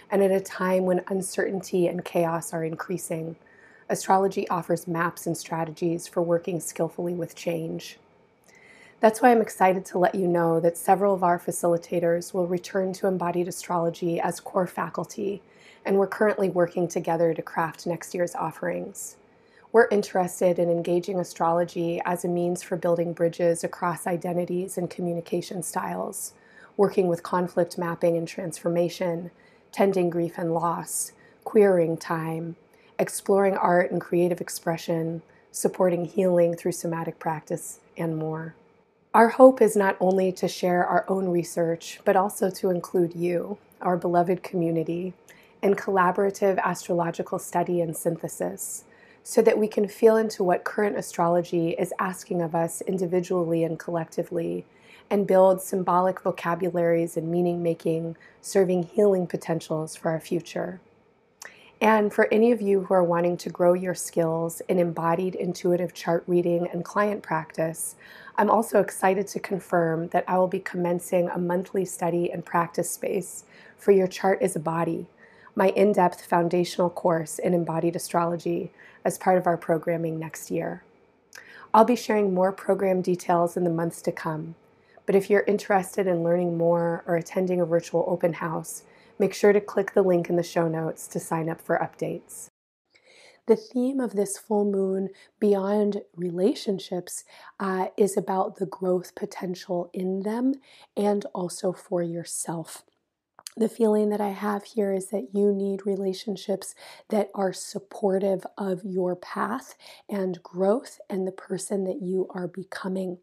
and 0.09 0.23
at 0.23 0.31
a 0.31 0.39
time 0.39 0.85
when 0.85 1.03
uncertainty 1.07 1.87
and 1.87 2.05
chaos 2.05 2.53
are 2.53 2.63
increasing, 2.63 3.35
astrology 3.89 4.47
offers 4.49 4.87
maps 4.87 5.25
and 5.25 5.37
strategies 5.37 6.07
for 6.07 6.21
working 6.21 6.59
skillfully 6.59 7.13
with 7.13 7.35
change. 7.35 7.97
That's 8.99 9.21
why 9.21 9.31
I'm 9.31 9.41
excited 9.41 9.85
to 9.85 9.97
let 9.97 10.15
you 10.15 10.27
know 10.27 10.59
that 10.59 10.77
several 10.77 11.13
of 11.13 11.23
our 11.23 11.39
facilitators 11.39 12.33
will 12.33 12.47
return 12.47 12.93
to 12.93 13.07
embodied 13.07 13.47
astrology 13.47 14.19
as 14.19 14.39
core 14.39 14.67
faculty, 14.67 15.41
and 15.85 15.97
we're 15.97 16.07
currently 16.07 16.49
working 16.49 16.87
together 16.87 17.33
to 17.33 17.41
craft 17.41 17.87
next 17.87 18.13
year's 18.13 18.35
offerings. 18.35 19.15
We're 19.71 19.87
interested 19.89 20.59
in 20.59 20.69
engaging 20.69 21.19
astrology 21.19 22.01
as 22.03 22.25
a 22.25 22.27
means 22.27 22.61
for 22.61 22.75
building 22.75 23.13
bridges 23.13 23.63
across 23.63 24.05
identities 24.05 24.77
and 24.77 24.89
communication 24.89 25.63
styles, 25.63 26.33
working 26.75 27.07
with 27.07 27.23
conflict 27.23 27.77
mapping 27.77 28.17
and 28.17 28.27
transformation, 28.27 29.31
tending 29.71 30.09
grief 30.09 30.37
and 30.37 30.53
loss, 30.53 31.13
queering 31.43 31.97
time, 31.97 32.55
exploring 32.99 33.55
art 33.55 33.91
and 33.91 34.01
creative 34.01 34.41
expression, 34.41 35.21
supporting 35.51 36.05
healing 36.05 36.55
through 36.55 36.73
somatic 36.73 37.17
practice, 37.17 37.79
and 37.97 38.17
more. 38.17 38.53
Our 39.13 39.29
hope 39.29 39.61
is 39.61 39.75
not 39.75 39.97
only 39.99 40.31
to 40.33 40.47
share 40.47 40.85
our 40.85 41.05
own 41.07 41.29
research, 41.29 41.99
but 42.05 42.15
also 42.15 42.51
to 42.51 42.69
include 42.69 43.15
you, 43.15 43.57
our 43.81 43.97
beloved 43.97 44.43
community, 44.43 45.13
in 45.63 45.73
collaborative 45.73 46.59
astrological 46.59 47.39
study 47.39 47.81
and 47.81 47.97
synthesis, 47.97 48.83
so 49.23 49.41
that 49.41 49.57
we 49.57 49.67
can 49.67 49.87
feel 49.87 50.15
into 50.15 50.43
what 50.43 50.63
current 50.63 50.97
astrology 50.97 51.71
is 51.71 51.93
asking 51.99 52.41
of 52.41 52.53
us 52.53 52.81
individually 52.81 53.63
and 53.63 53.79
collectively, 53.79 54.65
and 55.09 55.25
build 55.25 55.61
symbolic 55.61 56.21
vocabularies 56.21 57.17
and 57.17 57.31
meaning 57.31 57.63
making, 57.63 58.15
serving 58.41 58.83
healing 58.83 59.25
potentials 59.25 59.95
for 59.95 60.11
our 60.11 60.19
future. 60.19 60.79
And 61.81 62.11
for 62.13 62.27
any 62.29 62.51
of 62.51 62.61
you 62.61 62.81
who 62.81 62.93
are 62.93 63.03
wanting 63.03 63.37
to 63.37 63.49
grow 63.49 63.73
your 63.73 63.95
skills 63.95 64.61
in 64.67 64.79
embodied 64.79 65.35
intuitive 65.35 65.93
chart 65.93 66.25
reading 66.27 66.67
and 66.67 66.83
client 66.83 67.23
practice, 67.23 67.95
I'm 68.35 68.49
also 68.49 68.81
excited 68.81 69.27
to 69.27 69.39
confirm 69.39 70.09
that 70.09 70.25
I 70.27 70.37
will 70.37 70.49
be 70.49 70.59
commencing 70.59 71.29
a 71.29 71.37
monthly 71.37 71.85
study 71.85 72.31
and 72.31 72.45
practice 72.45 72.91
space 72.91 73.45
for 73.77 73.91
Your 73.91 74.07
Chart 74.07 74.41
is 74.41 74.57
a 74.57 74.59
Body, 74.59 75.07
my 75.55 75.69
in 75.69 75.93
depth 75.93 76.25
foundational 76.25 76.89
course 76.89 77.39
in 77.39 77.53
embodied 77.53 77.95
astrology, 77.95 78.71
as 79.05 79.17
part 79.17 79.37
of 79.37 79.47
our 79.47 79.57
programming 79.57 80.19
next 80.19 80.51
year. 80.51 80.83
I'll 81.73 81.85
be 81.85 81.95
sharing 81.95 82.33
more 82.33 82.51
program 82.51 83.01
details 83.01 83.55
in 83.55 83.63
the 83.63 83.69
months 83.69 84.01
to 84.01 84.11
come, 84.11 84.55
but 85.05 85.15
if 85.15 85.29
you're 85.29 85.43
interested 85.47 86.07
in 86.07 86.23
learning 86.23 86.57
more 86.57 87.05
or 87.07 87.15
attending 87.15 87.61
a 87.61 87.65
virtual 87.65 88.03
open 88.07 88.33
house, 88.33 88.83
make 89.19 89.33
sure 89.33 89.53
to 89.53 89.61
click 89.61 89.93
the 89.93 90.01
link 90.01 90.29
in 90.29 90.37
the 90.37 90.43
show 90.43 90.67
notes 90.67 91.07
to 91.09 91.19
sign 91.19 91.49
up 91.49 91.61
for 91.61 91.77
updates. 91.77 92.49
The 93.47 93.55
theme 93.55 93.99
of 93.99 94.13
this 94.13 94.37
full 94.37 94.63
moon, 94.63 95.09
beyond 95.39 96.01
relationships, 96.15 97.23
uh, 97.59 97.87
is 97.97 98.15
about 98.15 98.57
the 98.57 98.67
growth 98.67 99.15
potential 99.15 99.89
in 99.91 100.21
them 100.21 100.53
and 100.95 101.25
also 101.33 101.73
for 101.73 102.03
yourself. 102.03 102.83
The 103.57 103.67
feeling 103.67 104.09
that 104.09 104.21
I 104.21 104.29
have 104.29 104.63
here 104.63 104.93
is 104.93 105.07
that 105.07 105.29
you 105.33 105.51
need 105.51 105.85
relationships 105.85 106.75
that 107.09 107.29
are 107.33 107.51
supportive 107.51 108.45
of 108.57 108.83
your 108.85 109.15
path 109.15 109.75
and 110.07 110.41
growth 110.43 110.99
and 111.09 111.27
the 111.27 111.31
person 111.31 111.83
that 111.85 112.01
you 112.01 112.27
are 112.29 112.47
becoming. 112.47 113.17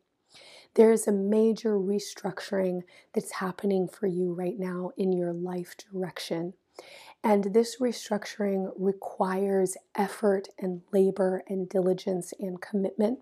There 0.76 0.92
is 0.92 1.08
a 1.08 1.12
major 1.12 1.78
restructuring 1.78 2.82
that's 3.14 3.32
happening 3.32 3.88
for 3.88 4.06
you 4.06 4.34
right 4.34 4.58
now 4.58 4.90
in 4.98 5.10
your 5.10 5.32
life 5.32 5.74
direction. 5.90 6.52
And 7.24 7.54
this 7.54 7.78
restructuring 7.80 8.70
requires 8.76 9.78
effort 9.96 10.48
and 10.58 10.82
labor 10.92 11.42
and 11.48 11.66
diligence 11.66 12.34
and 12.38 12.60
commitment. 12.60 13.20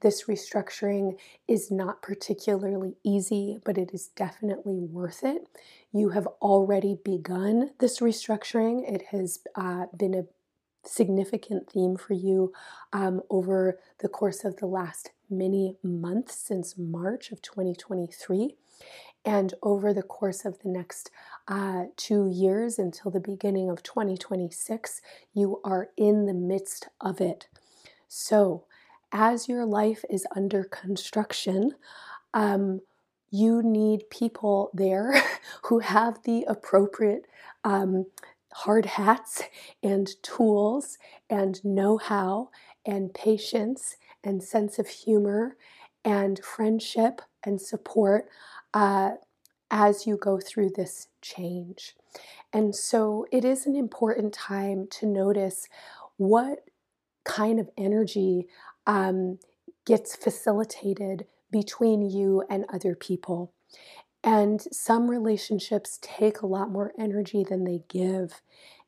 This 0.00 0.24
restructuring 0.24 1.18
is 1.46 1.70
not 1.70 2.00
particularly 2.00 2.96
easy, 3.04 3.58
but 3.62 3.76
it 3.76 3.90
is 3.92 4.08
definitely 4.08 4.80
worth 4.80 5.22
it. 5.22 5.46
You 5.92 6.10
have 6.10 6.26
already 6.40 6.96
begun 7.04 7.72
this 7.78 8.00
restructuring. 8.00 8.90
It 8.90 9.02
has 9.10 9.40
uh, 9.54 9.86
been 9.94 10.14
a 10.14 10.24
significant 10.88 11.70
theme 11.70 11.96
for 11.96 12.14
you 12.14 12.52
um, 12.92 13.20
over 13.28 13.78
the 13.98 14.08
course 14.08 14.44
of 14.44 14.56
the 14.56 14.66
last 14.66 15.10
many 15.30 15.76
months 15.82 16.36
since 16.36 16.76
March 16.78 17.30
of 17.32 17.42
2023. 17.42 18.56
And 19.24 19.54
over 19.62 19.92
the 19.92 20.02
course 20.02 20.44
of 20.44 20.60
the 20.60 20.68
next 20.68 21.10
uh, 21.48 21.86
two 21.96 22.28
years 22.28 22.78
until 22.78 23.10
the 23.10 23.20
beginning 23.20 23.68
of 23.70 23.82
2026, 23.82 25.00
you 25.34 25.60
are 25.64 25.88
in 25.96 26.26
the 26.26 26.34
midst 26.34 26.88
of 27.00 27.20
it. 27.20 27.48
So, 28.08 28.64
as 29.12 29.48
your 29.48 29.64
life 29.64 30.04
is 30.10 30.26
under 30.36 30.64
construction, 30.64 31.72
um, 32.34 32.82
you 33.30 33.62
need 33.62 34.10
people 34.10 34.70
there 34.72 35.14
who 35.64 35.80
have 35.80 36.22
the 36.22 36.44
appropriate 36.48 37.26
um, 37.64 38.06
hard 38.52 38.86
hats 38.86 39.42
and 39.82 40.08
tools 40.22 40.98
and 41.28 41.62
know 41.64 41.98
how 41.98 42.50
and 42.86 43.12
patience 43.12 43.96
and 44.24 44.42
sense 44.42 44.78
of 44.78 44.88
humor 44.88 45.56
and 46.04 46.42
friendship 46.44 47.20
and 47.44 47.60
support 47.60 48.26
uh, 48.74 49.12
as 49.70 50.06
you 50.06 50.16
go 50.16 50.38
through 50.38 50.70
this 50.70 51.08
change. 51.20 51.94
And 52.52 52.74
so 52.74 53.26
it 53.32 53.44
is 53.44 53.66
an 53.66 53.76
important 53.76 54.32
time 54.32 54.86
to 54.92 55.06
notice 55.06 55.68
what 56.16 56.64
kind 57.24 57.58
of 57.58 57.68
energy 57.76 58.46
um, 58.86 59.38
gets 59.84 60.14
facilitated 60.16 61.26
between 61.50 62.02
you 62.02 62.44
and 62.48 62.64
other 62.72 62.94
people. 62.94 63.52
And 64.22 64.60
some 64.72 65.10
relationships 65.10 65.98
take 66.02 66.40
a 66.40 66.46
lot 66.46 66.70
more 66.70 66.92
energy 66.98 67.44
than 67.48 67.64
they 67.64 67.82
give. 67.88 68.40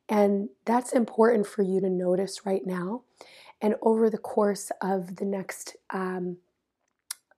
And 0.08 0.48
that's 0.64 0.92
important 0.92 1.46
for 1.46 1.62
you 1.62 1.80
to 1.80 1.90
notice 1.90 2.46
right 2.46 2.66
now. 2.66 3.02
And 3.60 3.74
over 3.82 4.08
the 4.08 4.18
course 4.18 4.70
of 4.82 5.16
the 5.16 5.24
next 5.24 5.76
um, 5.90 6.38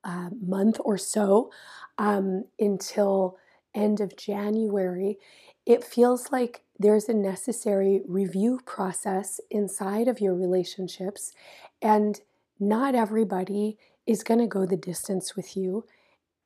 uh, 0.04 0.30
month 0.40 0.78
or 0.84 0.98
so 0.98 1.50
um, 1.98 2.44
until 2.58 3.38
end 3.74 4.00
of 4.00 4.16
January, 4.16 5.18
it 5.66 5.84
feels 5.84 6.32
like 6.32 6.62
there's 6.78 7.08
a 7.08 7.14
necessary 7.14 8.02
review 8.06 8.60
process 8.64 9.40
inside 9.50 10.08
of 10.08 10.20
your 10.20 10.34
relationships, 10.34 11.32
and 11.82 12.20
not 12.58 12.94
everybody 12.94 13.78
is 14.06 14.22
going 14.22 14.40
to 14.40 14.46
go 14.46 14.66
the 14.66 14.76
distance 14.76 15.36
with 15.36 15.56
you. 15.56 15.84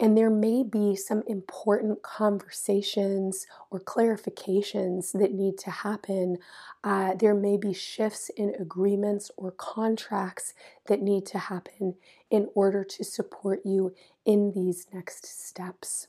And 0.00 0.16
there 0.18 0.30
may 0.30 0.64
be 0.64 0.96
some 0.96 1.22
important 1.26 2.02
conversations 2.02 3.46
or 3.70 3.78
clarifications 3.78 5.12
that 5.12 5.32
need 5.32 5.56
to 5.58 5.70
happen. 5.70 6.38
Uh, 6.82 7.14
there 7.14 7.34
may 7.34 7.56
be 7.56 7.72
shifts 7.72 8.28
in 8.36 8.54
agreements 8.58 9.30
or 9.36 9.52
contracts 9.52 10.52
that 10.86 11.00
need 11.00 11.26
to 11.26 11.38
happen 11.38 11.94
in 12.28 12.48
order 12.54 12.82
to 12.82 13.04
support 13.04 13.60
you 13.64 13.94
in 14.24 14.52
these 14.52 14.86
next 14.92 15.26
steps. 15.26 16.08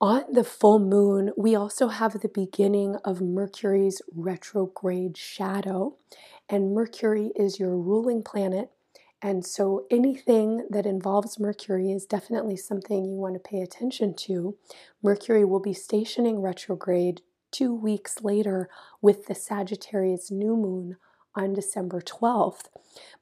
On 0.00 0.24
the 0.30 0.44
full 0.44 0.80
moon, 0.80 1.32
we 1.36 1.54
also 1.54 1.88
have 1.88 2.20
the 2.20 2.28
beginning 2.28 2.96
of 3.06 3.22
Mercury's 3.22 4.02
retrograde 4.14 5.16
shadow. 5.16 5.96
And 6.46 6.74
Mercury 6.74 7.32
is 7.36 7.58
your 7.58 7.74
ruling 7.74 8.22
planet 8.22 8.70
and 9.24 9.46
so 9.46 9.86
anything 9.90 10.66
that 10.68 10.84
involves 10.84 11.40
Mercury 11.40 11.90
is 11.90 12.04
definitely 12.04 12.58
something 12.58 13.06
you 13.06 13.16
want 13.16 13.32
to 13.32 13.40
pay 13.40 13.62
attention 13.62 14.12
to. 14.16 14.58
Mercury 15.02 15.46
will 15.46 15.60
be 15.60 15.72
stationing 15.72 16.42
retrograde 16.42 17.22
two 17.50 17.74
weeks 17.74 18.22
later 18.22 18.68
with 19.00 19.24
the 19.24 19.34
Sagittarius 19.34 20.30
new 20.30 20.54
moon 20.54 20.98
on 21.34 21.54
December 21.54 22.02
12th. 22.02 22.66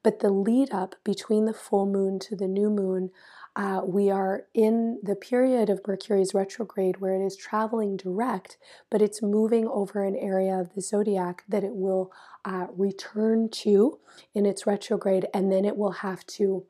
But 0.02 0.18
the 0.18 0.30
lead 0.30 0.72
up 0.72 0.96
between 1.04 1.44
the 1.44 1.54
full 1.54 1.86
moon 1.86 2.18
to 2.18 2.34
the 2.34 2.48
new 2.48 2.68
moon 2.68 3.10
uh, 3.54 3.82
we 3.84 4.10
are 4.10 4.46
in 4.54 4.98
the 5.02 5.14
period 5.14 5.68
of 5.68 5.86
Mercury's 5.86 6.32
retrograde 6.32 7.00
where 7.00 7.14
it 7.14 7.24
is 7.24 7.36
traveling 7.36 7.98
direct, 7.98 8.56
but 8.90 9.02
it's 9.02 9.20
moving 9.20 9.68
over 9.68 10.02
an 10.04 10.16
area 10.16 10.54
of 10.54 10.74
the 10.74 10.80
zodiac 10.80 11.44
that 11.48 11.62
it 11.62 11.74
will 11.74 12.10
uh, 12.44 12.66
return 12.76 13.48
to 13.48 13.98
in 14.34 14.46
its 14.46 14.66
retrograde, 14.66 15.26
and 15.32 15.50
then 15.50 15.64
it 15.64 15.76
will 15.76 15.92
have 15.92 16.26
to 16.26 16.64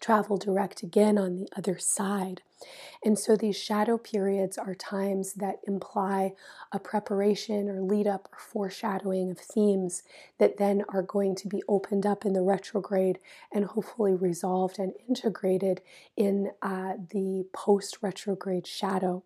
travel 0.00 0.38
direct 0.38 0.82
again 0.82 1.18
on 1.18 1.36
the 1.36 1.48
other 1.56 1.78
side. 1.78 2.42
And 3.04 3.18
so 3.18 3.36
these 3.36 3.56
shadow 3.56 3.96
periods 3.96 4.58
are 4.58 4.74
times 4.74 5.34
that 5.34 5.60
imply 5.66 6.34
a 6.72 6.78
preparation 6.78 7.68
or 7.68 7.80
lead 7.80 8.06
up 8.06 8.28
or 8.32 8.38
foreshadowing 8.38 9.30
of 9.30 9.38
themes 9.38 10.02
that 10.38 10.58
then 10.58 10.84
are 10.88 11.02
going 11.02 11.34
to 11.36 11.48
be 11.48 11.62
opened 11.68 12.04
up 12.04 12.24
in 12.24 12.34
the 12.34 12.42
retrograde 12.42 13.18
and 13.52 13.64
hopefully 13.64 14.14
resolved 14.14 14.78
and 14.78 14.92
integrated 15.08 15.80
in 16.16 16.50
uh, 16.60 16.94
the 17.10 17.46
post 17.52 17.98
retrograde 18.02 18.66
shadow. 18.66 19.22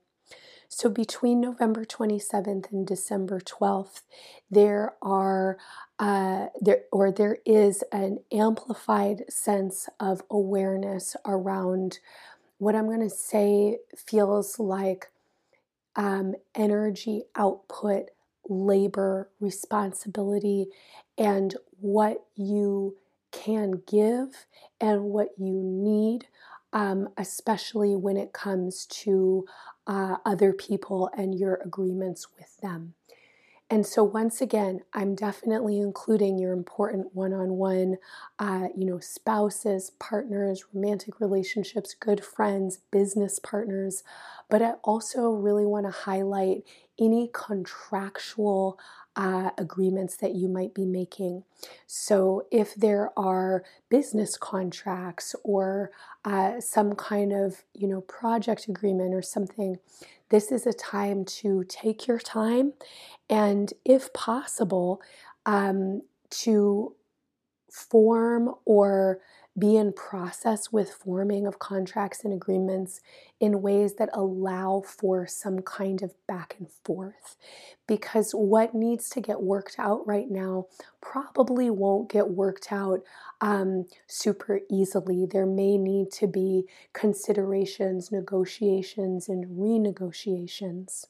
So 0.68 0.88
between 0.88 1.40
November 1.40 1.84
27th 1.84 2.70
and 2.72 2.86
December 2.86 3.40
12th, 3.40 4.02
there 4.50 4.94
are 5.02 5.58
uh, 5.98 6.46
there 6.60 6.82
or 6.90 7.12
there 7.12 7.38
is 7.46 7.84
an 7.92 8.18
amplified 8.32 9.24
sense 9.28 9.88
of 10.00 10.22
awareness 10.30 11.16
around 11.24 12.00
what 12.58 12.74
I'm 12.74 12.86
going 12.86 13.00
to 13.00 13.10
say 13.10 13.78
feels 13.96 14.58
like 14.58 15.10
um, 15.96 16.34
energy 16.54 17.22
output, 17.36 18.10
labor, 18.48 19.30
responsibility, 19.40 20.66
and 21.16 21.54
what 21.80 22.24
you 22.34 22.96
can 23.30 23.82
give 23.86 24.46
and 24.80 25.04
what 25.04 25.30
you 25.38 25.60
need, 25.62 26.26
um, 26.74 27.08
especially 27.18 27.96
when 27.96 28.18
it 28.18 28.34
comes 28.34 28.86
to 28.86 29.46
uh, 29.86 30.16
other 30.26 30.52
people 30.52 31.10
and 31.16 31.38
your 31.38 31.60
agreements 31.64 32.28
with 32.38 32.58
them. 32.60 32.94
And 33.70 33.86
so, 33.86 34.04
once 34.04 34.40
again, 34.40 34.80
I'm 34.92 35.14
definitely 35.14 35.80
including 35.80 36.38
your 36.38 36.52
important 36.52 37.14
one 37.14 37.32
on 37.32 37.52
one, 37.52 37.96
you 38.76 38.84
know, 38.84 38.98
spouses, 39.00 39.90
partners, 39.98 40.64
romantic 40.72 41.18
relationships, 41.18 41.94
good 41.98 42.22
friends, 42.22 42.78
business 42.90 43.38
partners. 43.38 44.02
But 44.50 44.62
I 44.62 44.72
also 44.84 45.30
really 45.30 45.64
want 45.64 45.86
to 45.86 45.92
highlight 45.92 46.64
any 46.98 47.30
contractual 47.32 48.78
uh, 49.16 49.50
agreements 49.56 50.16
that 50.16 50.34
you 50.34 50.48
might 50.48 50.74
be 50.74 50.84
making. 50.84 51.44
So, 51.86 52.46
if 52.50 52.74
there 52.74 53.10
are 53.18 53.64
business 53.88 54.36
contracts 54.36 55.34
or 55.42 55.90
uh, 56.24 56.60
some 56.60 56.94
kind 56.94 57.32
of 57.32 57.64
you 57.72 57.88
know 57.88 58.02
project 58.02 58.68
agreement 58.68 59.14
or 59.14 59.22
something, 59.22 59.78
this 60.34 60.50
is 60.50 60.66
a 60.66 60.72
time 60.72 61.24
to 61.24 61.62
take 61.68 62.08
your 62.08 62.18
time 62.18 62.72
and, 63.30 63.72
if 63.84 64.12
possible, 64.12 65.00
um, 65.46 66.02
to 66.28 66.92
form 67.70 68.52
or 68.64 69.20
be 69.56 69.76
in 69.76 69.92
process 69.92 70.72
with 70.72 70.90
forming 70.90 71.46
of 71.46 71.60
contracts 71.60 72.24
and 72.24 72.32
agreements 72.32 73.00
in 73.38 73.62
ways 73.62 73.94
that 73.94 74.08
allow 74.12 74.82
for 74.84 75.26
some 75.26 75.60
kind 75.60 76.02
of 76.02 76.12
back 76.26 76.56
and 76.58 76.68
forth. 76.84 77.36
Because 77.86 78.32
what 78.32 78.74
needs 78.74 79.08
to 79.10 79.20
get 79.20 79.42
worked 79.42 79.76
out 79.78 80.04
right 80.06 80.28
now 80.28 80.66
probably 81.00 81.70
won't 81.70 82.10
get 82.10 82.30
worked 82.30 82.72
out 82.72 83.02
um, 83.40 83.86
super 84.08 84.60
easily. 84.68 85.24
There 85.24 85.46
may 85.46 85.78
need 85.78 86.10
to 86.12 86.26
be 86.26 86.64
considerations, 86.92 88.10
negotiations, 88.10 89.28
and 89.28 89.46
renegotiations. 89.46 91.06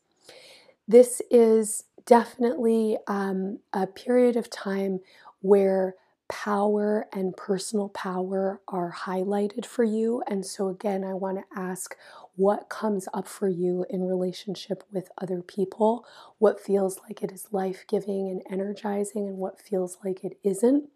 This 0.86 1.22
is 1.30 1.84
definitely 2.04 2.98
um, 3.06 3.60
a 3.72 3.86
period 3.86 4.36
of 4.36 4.50
time 4.50 5.00
where 5.40 5.94
power 6.28 7.06
and 7.12 7.36
personal 7.36 7.88
power 7.90 8.60
are 8.68 8.92
highlighted 8.92 9.66
for 9.66 9.84
you. 9.84 10.22
And 10.26 10.44
so, 10.44 10.68
again, 10.68 11.04
I 11.04 11.14
want 11.14 11.38
to 11.38 11.58
ask 11.58 11.96
what 12.36 12.68
comes 12.68 13.08
up 13.12 13.28
for 13.28 13.48
you 13.48 13.84
in 13.90 14.04
relationship 14.04 14.84
with 14.92 15.08
other 15.18 15.42
people, 15.42 16.06
what 16.38 16.60
feels 16.60 16.98
like 17.06 17.22
it 17.22 17.30
is 17.30 17.48
life 17.52 17.84
giving 17.86 18.28
and 18.28 18.42
energizing, 18.50 19.28
and 19.28 19.38
what 19.38 19.60
feels 19.60 19.98
like 20.04 20.24
it 20.24 20.38
isn't. 20.42 20.88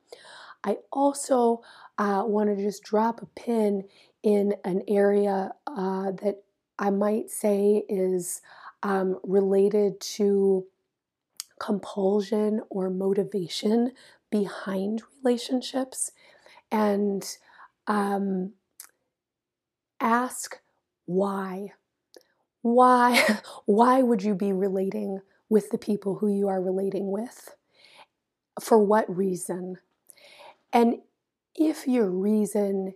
I 0.64 0.78
also 0.90 1.62
uh, 1.98 2.24
want 2.26 2.50
to 2.50 2.62
just 2.62 2.82
drop 2.82 3.22
a 3.22 3.26
pin 3.26 3.84
in 4.22 4.54
an 4.64 4.82
area 4.88 5.52
uh, 5.66 6.10
that 6.22 6.42
I 6.78 6.90
might 6.90 7.30
say 7.30 7.84
is 7.88 8.40
um, 8.82 9.18
related 9.22 10.00
to 10.00 10.66
compulsion 11.58 12.60
or 12.70 12.90
motivation 12.90 13.92
behind 14.30 15.02
relationships 15.22 16.12
and 16.70 17.36
um, 17.86 18.52
ask 20.00 20.60
why. 21.06 21.72
Why, 22.62 23.38
why 23.66 24.02
would 24.02 24.22
you 24.22 24.34
be 24.34 24.52
relating 24.52 25.20
with 25.48 25.70
the 25.70 25.78
people 25.78 26.16
who 26.16 26.28
you 26.28 26.48
are 26.48 26.60
relating 26.60 27.10
with? 27.10 27.54
For 28.60 28.78
what 28.78 29.14
reason? 29.14 29.76
And 30.72 30.96
if 31.54 31.86
your 31.86 32.10
reason 32.10 32.94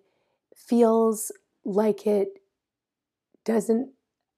feels 0.57 1.33
like 1.65 2.07
it 2.07 2.43
doesn't 3.45 3.91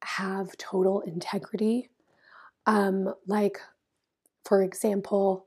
have 0.03 0.57
total 0.57 1.01
integrity, 1.01 1.91
um, 2.67 3.15
like, 3.27 3.59
for 4.45 4.63
example, 4.63 5.47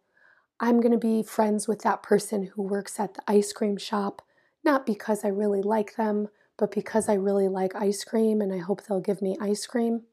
I'm 0.59 0.79
going 0.81 0.91
to 0.91 0.97
be 0.97 1.21
friends 1.21 1.67
with 1.67 1.81
that 1.83 2.01
person 2.01 2.51
who 2.53 2.63
works 2.63 2.99
at 2.99 3.13
the 3.13 3.21
ice 3.27 3.53
cream 3.53 3.77
shop, 3.77 4.23
not 4.63 4.85
because 4.85 5.23
I 5.23 5.29
really 5.29 5.61
like 5.61 5.95
them, 5.95 6.29
but 6.57 6.71
because 6.71 7.07
I 7.07 7.13
really 7.13 7.47
like 7.47 7.75
ice 7.75 8.03
cream 8.03 8.41
and 8.41 8.51
I 8.51 8.57
hope 8.57 8.83
they'll 8.83 8.99
give 8.99 9.21
me 9.21 9.37
ice 9.39 9.67
cream. 9.67 10.03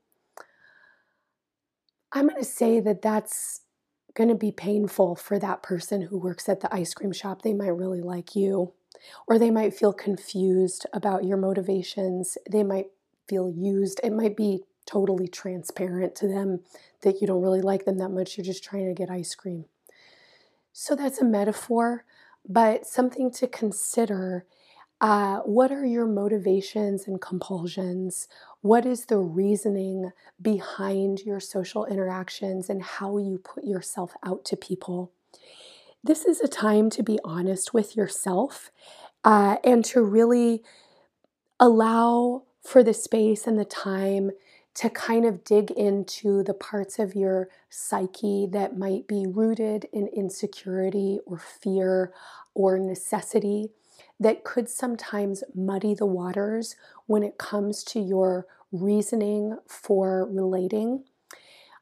I'm 2.13 2.29
going 2.29 2.41
to 2.41 2.49
say 2.49 2.79
that 2.81 3.03
that's 3.03 3.63
going 4.15 4.29
to 4.29 4.35
be 4.35 4.53
painful 4.53 5.17
for 5.17 5.39
that 5.39 5.63
person 5.63 6.03
who 6.03 6.19
works 6.19 6.49
at 6.49 6.61
the 6.61 6.73
ice 6.73 6.95
cream 6.95 7.13
shop. 7.13 7.43
They 7.43 7.55
might 7.55 7.69
really 7.69 8.03
like 8.03 8.37
you, 8.37 8.73
or 9.27 9.39
they 9.39 9.51
might 9.51 9.75
feel 9.75 9.93
confused 9.93 10.87
about 10.93 11.25
your 11.25 11.37
motivations. 11.39 12.39
They 12.49 12.63
might 12.63 12.89
feel 13.29 13.51
used. 13.51 14.01
It 14.05 14.13
might 14.13 14.37
be 14.37 14.63
totally 14.87 15.27
transparent 15.27 16.15
to 16.17 16.29
them 16.29 16.61
that 17.01 17.21
you 17.21 17.27
don't 17.27 17.43
really 17.43 17.63
like 17.63 17.87
them 17.87 17.99
that 17.99 18.11
much. 18.11 18.37
You're 18.37 18.45
just 18.45 18.63
trying 18.63 18.87
to 18.87 18.95
get 18.95 19.11
ice 19.11 19.35
cream. 19.35 19.65
So 20.77 20.97
that's 20.97 21.21
a 21.21 21.25
metaphor, 21.25 22.05
but 22.47 22.85
something 22.85 23.31
to 23.35 23.47
consider. 23.47 24.45
Uh, 25.01 25.39
what 25.41 25.71
are 25.71 25.87
your 25.87 26.05
motivations 26.05 27.07
and 27.07 27.21
compulsions? 27.21 28.27
What 28.61 28.85
is 28.85 29.07
the 29.07 29.19
reasoning 29.19 30.11
behind 30.43 31.21
your 31.21 31.39
social 31.39 31.87
interactions 31.87 32.69
and 32.69 32.83
how 32.83 33.19
you 33.19 33.39
put 33.39 33.63
yourself 33.63 34.15
out 34.27 34.45
to 34.47 34.57
people? 34.57 35.13
This 36.03 36.25
is 36.25 36.41
a 36.41 36.49
time 36.49 36.91
to 36.91 37.05
be 37.05 37.21
honest 37.23 37.73
with 37.73 37.97
yourself 37.97 38.73
uh, 39.23 39.59
and 39.63 39.85
to 39.87 40.03
really 40.03 40.65
allow 41.61 42.43
for 42.61 42.83
the 42.83 42.95
space 42.95 43.47
and 43.47 43.57
the 43.57 43.65
time 43.65 44.33
to 44.75 44.91
kind 44.91 45.25
of 45.25 45.45
dig 45.45 45.71
into 45.71 46.43
the 46.43 46.55
parts 46.55 46.99
of 46.99 47.15
your 47.15 47.49
psyche 47.71 48.47
that 48.51 48.77
might 48.77 49.07
be 49.07 49.25
rooted 49.27 49.87
in 49.93 50.09
insecurity 50.09 51.21
or 51.27 51.39
fear 51.39 52.13
or 52.55 52.79
necessity 52.79 53.71
that 54.19 54.45
could 54.45 54.69
sometimes 54.69 55.45
muddy 55.55 55.95
the 55.95 56.07
waters 56.07 56.77
when 57.07 57.23
it 57.23 57.39
comes 57.39 57.85
to 57.85 58.01
your 58.01 58.47
reasoning 58.73 59.57
for 59.69 60.29
relating. 60.31 61.05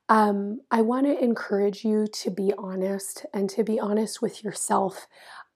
Um, 0.09 0.61
I 0.70 0.83
want 0.83 1.07
to 1.07 1.22
encourage 1.22 1.85
you 1.85 2.07
to 2.07 2.31
be 2.31 2.52
honest 2.59 3.24
and 3.33 3.48
to 3.50 3.64
be 3.64 3.81
honest 3.81 4.20
with 4.20 4.44
yourself 4.44 5.07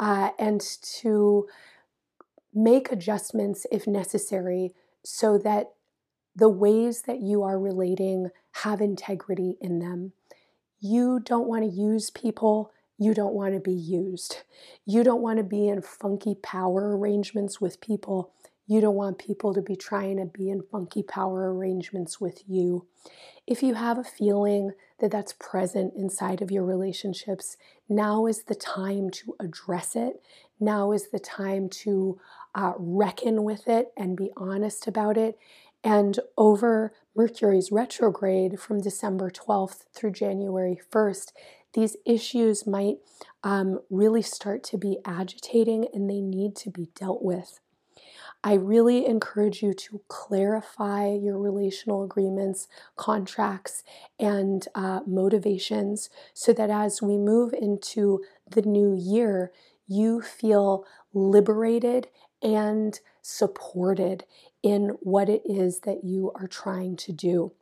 uh, 0.01 0.31
and 0.39 0.61
to 1.01 1.47
make 2.55 2.91
adjustments 2.91 3.67
if 3.71 3.87
necessary 3.87 4.73
so 5.05 5.37
that 5.39 5.73
the 6.37 6.49
ways 6.49 7.03
that 7.03 7.21
you 7.21 7.43
are 7.43 7.59
relating 7.59 8.31
have 8.63 8.81
integrity 8.81 9.57
in 9.61 9.79
them. 9.79 10.13
You 10.81 11.19
don't 11.19 11.49
want 11.49 11.65
to 11.65 11.71
use 11.71 12.11
people. 12.11 12.73
You 12.99 13.15
don't 13.15 13.35
want 13.35 13.55
to 13.55 13.61
be 13.61 13.73
used. 13.73 14.43
You 14.85 15.03
don't 15.03 15.23
want 15.23 15.39
to 15.39 15.43
be 15.43 15.69
in 15.69 15.83
funky 15.83 16.35
power 16.35 16.97
arrangements 16.97 17.61
with 17.61 17.81
people. 17.81 18.33
You 18.67 18.81
don't 18.81 18.95
want 18.95 19.19
people 19.19 19.55
to 19.55 19.63
be 19.63 19.77
trying 19.77 20.17
to 20.19 20.27
be 20.27 20.51
in 20.51 20.63
funky 20.63 21.03
power 21.03 21.55
arrangements 21.55 22.21
with 22.21 22.43
you. 22.47 22.87
If 23.47 23.63
you 23.63 23.75
have 23.75 23.97
a 23.97 24.05
feeling 24.05 24.73
that 24.99 25.13
that's 25.13 25.35
present 25.35 25.95
inside 25.95 26.43
of 26.43 26.51
your 26.51 26.65
relationships, 26.65 27.57
now 27.89 28.27
is 28.27 28.45
the 28.45 28.55
time 28.57 29.11
to 29.11 29.37
address 29.39 29.95
it. 29.95 30.21
Now 30.59 30.93
is 30.93 31.11
the 31.11 31.21
time 31.21 31.69
to 31.69 32.19
uh, 32.55 32.73
reckon 32.77 33.45
with 33.45 33.69
it 33.69 33.93
and 33.97 34.17
be 34.17 34.31
honest 34.37 34.89
about 34.89 35.17
it. 35.17 35.39
And 35.87 36.19
over 36.37 36.93
Mercury's 37.15 37.71
retrograde 37.71 38.59
from 38.59 38.81
December 38.81 39.31
12th 39.31 39.85
through 39.95 40.11
January 40.11 40.81
1st, 40.93 41.31
these 41.75 41.97
issues 42.05 42.67
might 42.67 42.97
um, 43.45 43.79
really 43.89 44.21
start 44.21 44.65
to 44.65 44.79
be 44.79 44.99
agitating 45.05 45.87
and 45.95 46.11
they 46.11 46.21
need 46.21 46.57
to 46.57 46.71
be 46.71 46.89
dealt 46.97 47.23
with. 47.23 47.61
I 48.43 48.55
really 48.55 49.07
encourage 49.07 49.63
you 49.63 49.75
to 49.75 50.01
clarify 50.09 51.13
your 51.13 51.39
relational 51.39 52.03
agreements, 52.03 52.67
contracts, 52.97 53.85
and 54.19 54.67
uh, 54.75 55.03
motivations 55.07 56.11
so 56.35 56.53
that 56.53 56.69
as 56.69 57.01
we 57.01 57.17
move 57.17 57.53
into 57.53 58.25
the 58.51 58.63
new 58.63 58.93
year, 58.93 59.53
you 59.87 60.21
feel 60.21 60.85
liberated 61.15 62.09
and 62.43 62.99
supported 63.23 64.25
in 64.67 64.97
what 65.01 65.29
it 65.29 65.43
is 65.45 65.81
that 65.81 66.03
you 66.03 66.33
are 66.35 66.49
trying 66.49 66.97
to 66.97 67.13
do. 67.13 67.53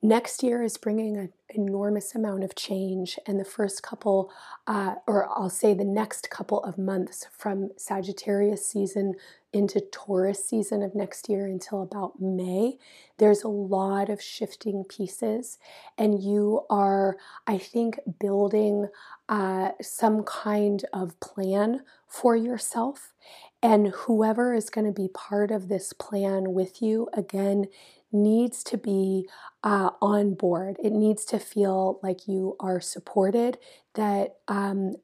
Next 0.00 0.44
year 0.44 0.62
is 0.62 0.76
bringing 0.76 1.16
an 1.16 1.32
enormous 1.48 2.14
amount 2.14 2.44
of 2.44 2.54
change, 2.54 3.18
and 3.26 3.38
the 3.38 3.44
first 3.44 3.82
couple, 3.82 4.30
uh, 4.66 4.94
or 5.08 5.28
I'll 5.28 5.50
say 5.50 5.74
the 5.74 5.84
next 5.84 6.30
couple 6.30 6.62
of 6.62 6.78
months 6.78 7.26
from 7.36 7.70
Sagittarius 7.76 8.66
season 8.66 9.14
into 9.52 9.80
Taurus 9.80 10.44
season 10.44 10.82
of 10.82 10.94
next 10.94 11.28
year 11.28 11.46
until 11.46 11.82
about 11.82 12.20
May, 12.20 12.78
there's 13.18 13.42
a 13.42 13.48
lot 13.48 14.08
of 14.08 14.22
shifting 14.22 14.84
pieces, 14.84 15.58
and 15.96 16.22
you 16.22 16.62
are, 16.70 17.16
I 17.46 17.58
think, 17.58 17.98
building 18.20 18.88
uh, 19.28 19.70
some 19.80 20.22
kind 20.22 20.84
of 20.92 21.18
plan 21.18 21.82
for 22.06 22.36
yourself. 22.36 23.14
And 23.62 23.88
whoever 23.88 24.54
is 24.54 24.70
going 24.70 24.86
to 24.86 24.92
be 24.92 25.08
part 25.08 25.50
of 25.50 25.68
this 25.68 25.92
plan 25.92 26.52
with 26.52 26.80
you, 26.80 27.08
again, 27.12 27.66
needs 28.12 28.62
to 28.64 28.78
be 28.78 29.28
uh, 29.64 29.90
on 30.00 30.34
board. 30.34 30.76
It 30.82 30.92
needs 30.92 31.24
to 31.26 31.38
feel 31.38 31.98
like 32.02 32.28
you 32.28 32.56
are 32.60 32.80
supported, 32.80 33.58
that 33.94 34.36
um, 34.46 34.94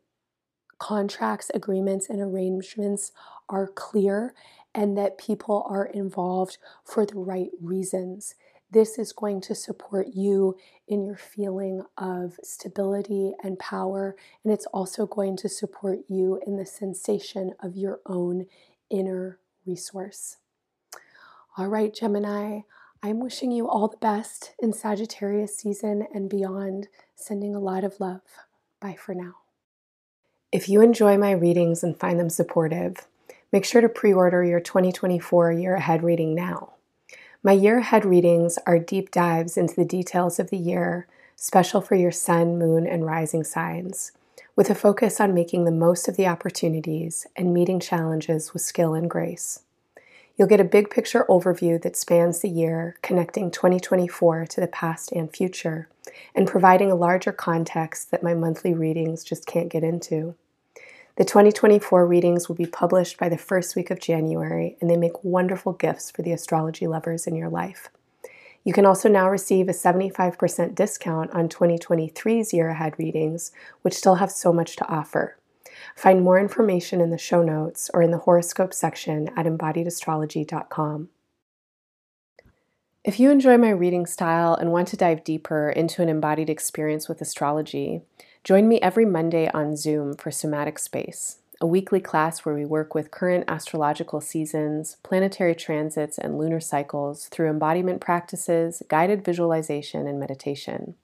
contracts, 0.78 1.50
agreements, 1.52 2.08
and 2.08 2.20
arrangements 2.20 3.12
are 3.48 3.66
clear, 3.66 4.34
and 4.74 4.96
that 4.96 5.18
people 5.18 5.66
are 5.68 5.86
involved 5.86 6.58
for 6.84 7.04
the 7.04 7.18
right 7.18 7.50
reasons. 7.60 8.34
This 8.74 8.98
is 8.98 9.12
going 9.12 9.40
to 9.42 9.54
support 9.54 10.08
you 10.14 10.56
in 10.88 11.04
your 11.04 11.16
feeling 11.16 11.82
of 11.96 12.40
stability 12.42 13.32
and 13.40 13.56
power, 13.56 14.16
and 14.42 14.52
it's 14.52 14.66
also 14.66 15.06
going 15.06 15.36
to 15.36 15.48
support 15.48 16.00
you 16.08 16.40
in 16.44 16.56
the 16.56 16.66
sensation 16.66 17.52
of 17.60 17.76
your 17.76 18.00
own 18.04 18.46
inner 18.90 19.38
resource. 19.64 20.38
All 21.56 21.68
right, 21.68 21.94
Gemini, 21.94 22.62
I'm 23.00 23.20
wishing 23.20 23.52
you 23.52 23.68
all 23.68 23.86
the 23.86 23.96
best 23.96 24.54
in 24.58 24.72
Sagittarius 24.72 25.56
season 25.56 26.08
and 26.12 26.28
beyond, 26.28 26.88
sending 27.14 27.54
a 27.54 27.60
lot 27.60 27.84
of 27.84 28.00
love. 28.00 28.22
Bye 28.80 28.96
for 28.98 29.14
now. 29.14 29.34
If 30.50 30.68
you 30.68 30.80
enjoy 30.80 31.16
my 31.16 31.30
readings 31.30 31.84
and 31.84 31.96
find 31.96 32.18
them 32.18 32.28
supportive, 32.28 33.06
make 33.52 33.64
sure 33.64 33.80
to 33.80 33.88
pre 33.88 34.12
order 34.12 34.42
your 34.42 34.58
2024 34.58 35.52
Year 35.52 35.76
Ahead 35.76 36.02
reading 36.02 36.34
now. 36.34 36.74
My 37.46 37.52
Year 37.52 37.76
Ahead 37.76 38.06
readings 38.06 38.58
are 38.66 38.78
deep 38.78 39.10
dives 39.10 39.58
into 39.58 39.74
the 39.74 39.84
details 39.84 40.40
of 40.40 40.48
the 40.48 40.56
year, 40.56 41.06
special 41.36 41.82
for 41.82 41.94
your 41.94 42.10
sun, 42.10 42.58
moon, 42.58 42.86
and 42.86 43.04
rising 43.04 43.44
signs, 43.44 44.12
with 44.56 44.70
a 44.70 44.74
focus 44.74 45.20
on 45.20 45.34
making 45.34 45.66
the 45.66 45.70
most 45.70 46.08
of 46.08 46.16
the 46.16 46.26
opportunities 46.26 47.26
and 47.36 47.52
meeting 47.52 47.80
challenges 47.80 48.54
with 48.54 48.62
skill 48.62 48.94
and 48.94 49.10
grace. 49.10 49.60
You'll 50.38 50.48
get 50.48 50.58
a 50.58 50.64
big 50.64 50.88
picture 50.88 51.26
overview 51.28 51.82
that 51.82 51.98
spans 51.98 52.40
the 52.40 52.48
year, 52.48 52.96
connecting 53.02 53.50
2024 53.50 54.46
to 54.46 54.60
the 54.62 54.66
past 54.66 55.12
and 55.12 55.30
future, 55.30 55.90
and 56.34 56.48
providing 56.48 56.90
a 56.90 56.96
larger 56.96 57.30
context 57.30 58.10
that 58.10 58.22
my 58.22 58.32
monthly 58.32 58.72
readings 58.72 59.22
just 59.22 59.44
can't 59.44 59.68
get 59.68 59.84
into. 59.84 60.34
The 61.16 61.24
2024 61.24 62.06
readings 62.08 62.48
will 62.48 62.56
be 62.56 62.66
published 62.66 63.18
by 63.18 63.28
the 63.28 63.38
first 63.38 63.76
week 63.76 63.90
of 63.90 64.00
January, 64.00 64.76
and 64.80 64.90
they 64.90 64.96
make 64.96 65.22
wonderful 65.22 65.72
gifts 65.72 66.10
for 66.10 66.22
the 66.22 66.32
astrology 66.32 66.88
lovers 66.88 67.28
in 67.28 67.36
your 67.36 67.48
life. 67.48 67.88
You 68.64 68.72
can 68.72 68.84
also 68.84 69.08
now 69.08 69.30
receive 69.30 69.68
a 69.68 69.72
75% 69.72 70.74
discount 70.74 71.30
on 71.30 71.48
2023's 71.48 72.52
year 72.52 72.70
ahead 72.70 72.94
readings, 72.98 73.52
which 73.82 73.94
still 73.94 74.16
have 74.16 74.32
so 74.32 74.52
much 74.52 74.74
to 74.76 74.88
offer. 74.88 75.36
Find 75.94 76.22
more 76.22 76.40
information 76.40 77.00
in 77.00 77.10
the 77.10 77.18
show 77.18 77.44
notes 77.44 77.90
or 77.94 78.02
in 78.02 78.10
the 78.10 78.18
horoscope 78.18 78.74
section 78.74 79.28
at 79.36 79.46
embodiedastrology.com. 79.46 81.10
If 83.04 83.20
you 83.20 83.30
enjoy 83.30 83.58
my 83.58 83.70
reading 83.70 84.06
style 84.06 84.54
and 84.54 84.72
want 84.72 84.88
to 84.88 84.96
dive 84.96 85.22
deeper 85.22 85.68
into 85.68 86.02
an 86.02 86.08
embodied 86.08 86.50
experience 86.50 87.08
with 87.08 87.20
astrology, 87.20 88.00
join 88.44 88.68
me 88.68 88.78
every 88.82 89.06
Monday 89.06 89.50
on 89.54 89.74
Zoom 89.74 90.14
for 90.14 90.30
Somatic 90.30 90.78
Space, 90.78 91.38
a 91.62 91.66
weekly 91.66 91.98
class 91.98 92.44
where 92.44 92.54
we 92.54 92.66
work 92.66 92.94
with 92.94 93.10
current 93.10 93.46
astrological 93.48 94.20
seasons, 94.20 94.98
planetary 95.02 95.54
transits, 95.54 96.18
and 96.18 96.36
lunar 96.36 96.60
cycles 96.60 97.28
through 97.28 97.48
embodiment 97.48 98.02
practices, 98.02 98.82
guided 98.86 99.24
visualization, 99.24 100.06
and 100.06 100.20
meditation. 100.20 100.94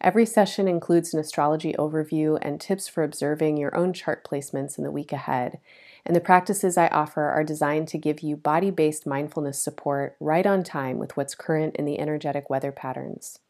Every 0.00 0.24
session 0.24 0.68
includes 0.68 1.12
an 1.12 1.18
astrology 1.18 1.72
overview 1.72 2.38
and 2.40 2.60
tips 2.60 2.86
for 2.86 3.02
observing 3.02 3.56
your 3.56 3.76
own 3.76 3.92
chart 3.92 4.24
placements 4.24 4.78
in 4.78 4.84
the 4.84 4.92
week 4.92 5.12
ahead. 5.12 5.58
And 6.06 6.14
the 6.14 6.20
practices 6.20 6.78
I 6.78 6.86
offer 6.88 7.24
are 7.24 7.42
designed 7.42 7.88
to 7.88 7.98
give 7.98 8.20
you 8.20 8.36
body 8.36 8.70
based 8.70 9.04
mindfulness 9.04 9.60
support 9.60 10.16
right 10.20 10.46
on 10.46 10.62
time 10.62 10.98
with 10.98 11.16
what's 11.16 11.34
current 11.34 11.74
in 11.74 11.86
the 11.86 11.98
energetic 11.98 12.48
weather 12.48 12.70
patterns. 12.70 13.40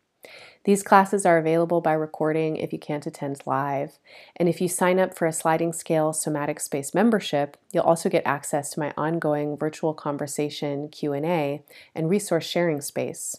These 0.65 0.83
classes 0.83 1.25
are 1.25 1.39
available 1.39 1.81
by 1.81 1.93
recording 1.93 2.57
if 2.57 2.73
you 2.73 2.79
can't 2.79 3.07
attend 3.07 3.41
live. 3.47 3.99
And 4.37 4.49
if 4.49 4.61
you 4.61 4.69
sign 4.69 4.99
up 4.99 5.17
for 5.17 5.27
a 5.27 5.33
sliding 5.33 5.73
scale 5.73 6.13
somatic 6.13 6.61
space 6.61 6.93
membership, 6.93 7.57
you'll 7.73 7.85
also 7.85 8.09
get 8.09 8.27
access 8.27 8.71
to 8.71 8.81
my 8.81 8.93
ongoing 8.97 9.57
virtual 9.57 9.95
conversation, 9.95 10.89
Q&A, 10.89 11.63
and 11.95 12.11
resource 12.11 12.45
sharing 12.45 12.81
space. 12.81 13.37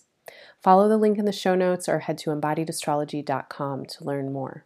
Follow 0.61 0.87
the 0.89 0.97
link 0.97 1.17
in 1.17 1.25
the 1.25 1.31
show 1.31 1.55
notes 1.55 1.87
or 1.87 1.99
head 1.99 2.17
to 2.19 2.31
embodiedastrology.com 2.31 3.85
to 3.85 4.03
learn 4.03 4.31
more. 4.31 4.65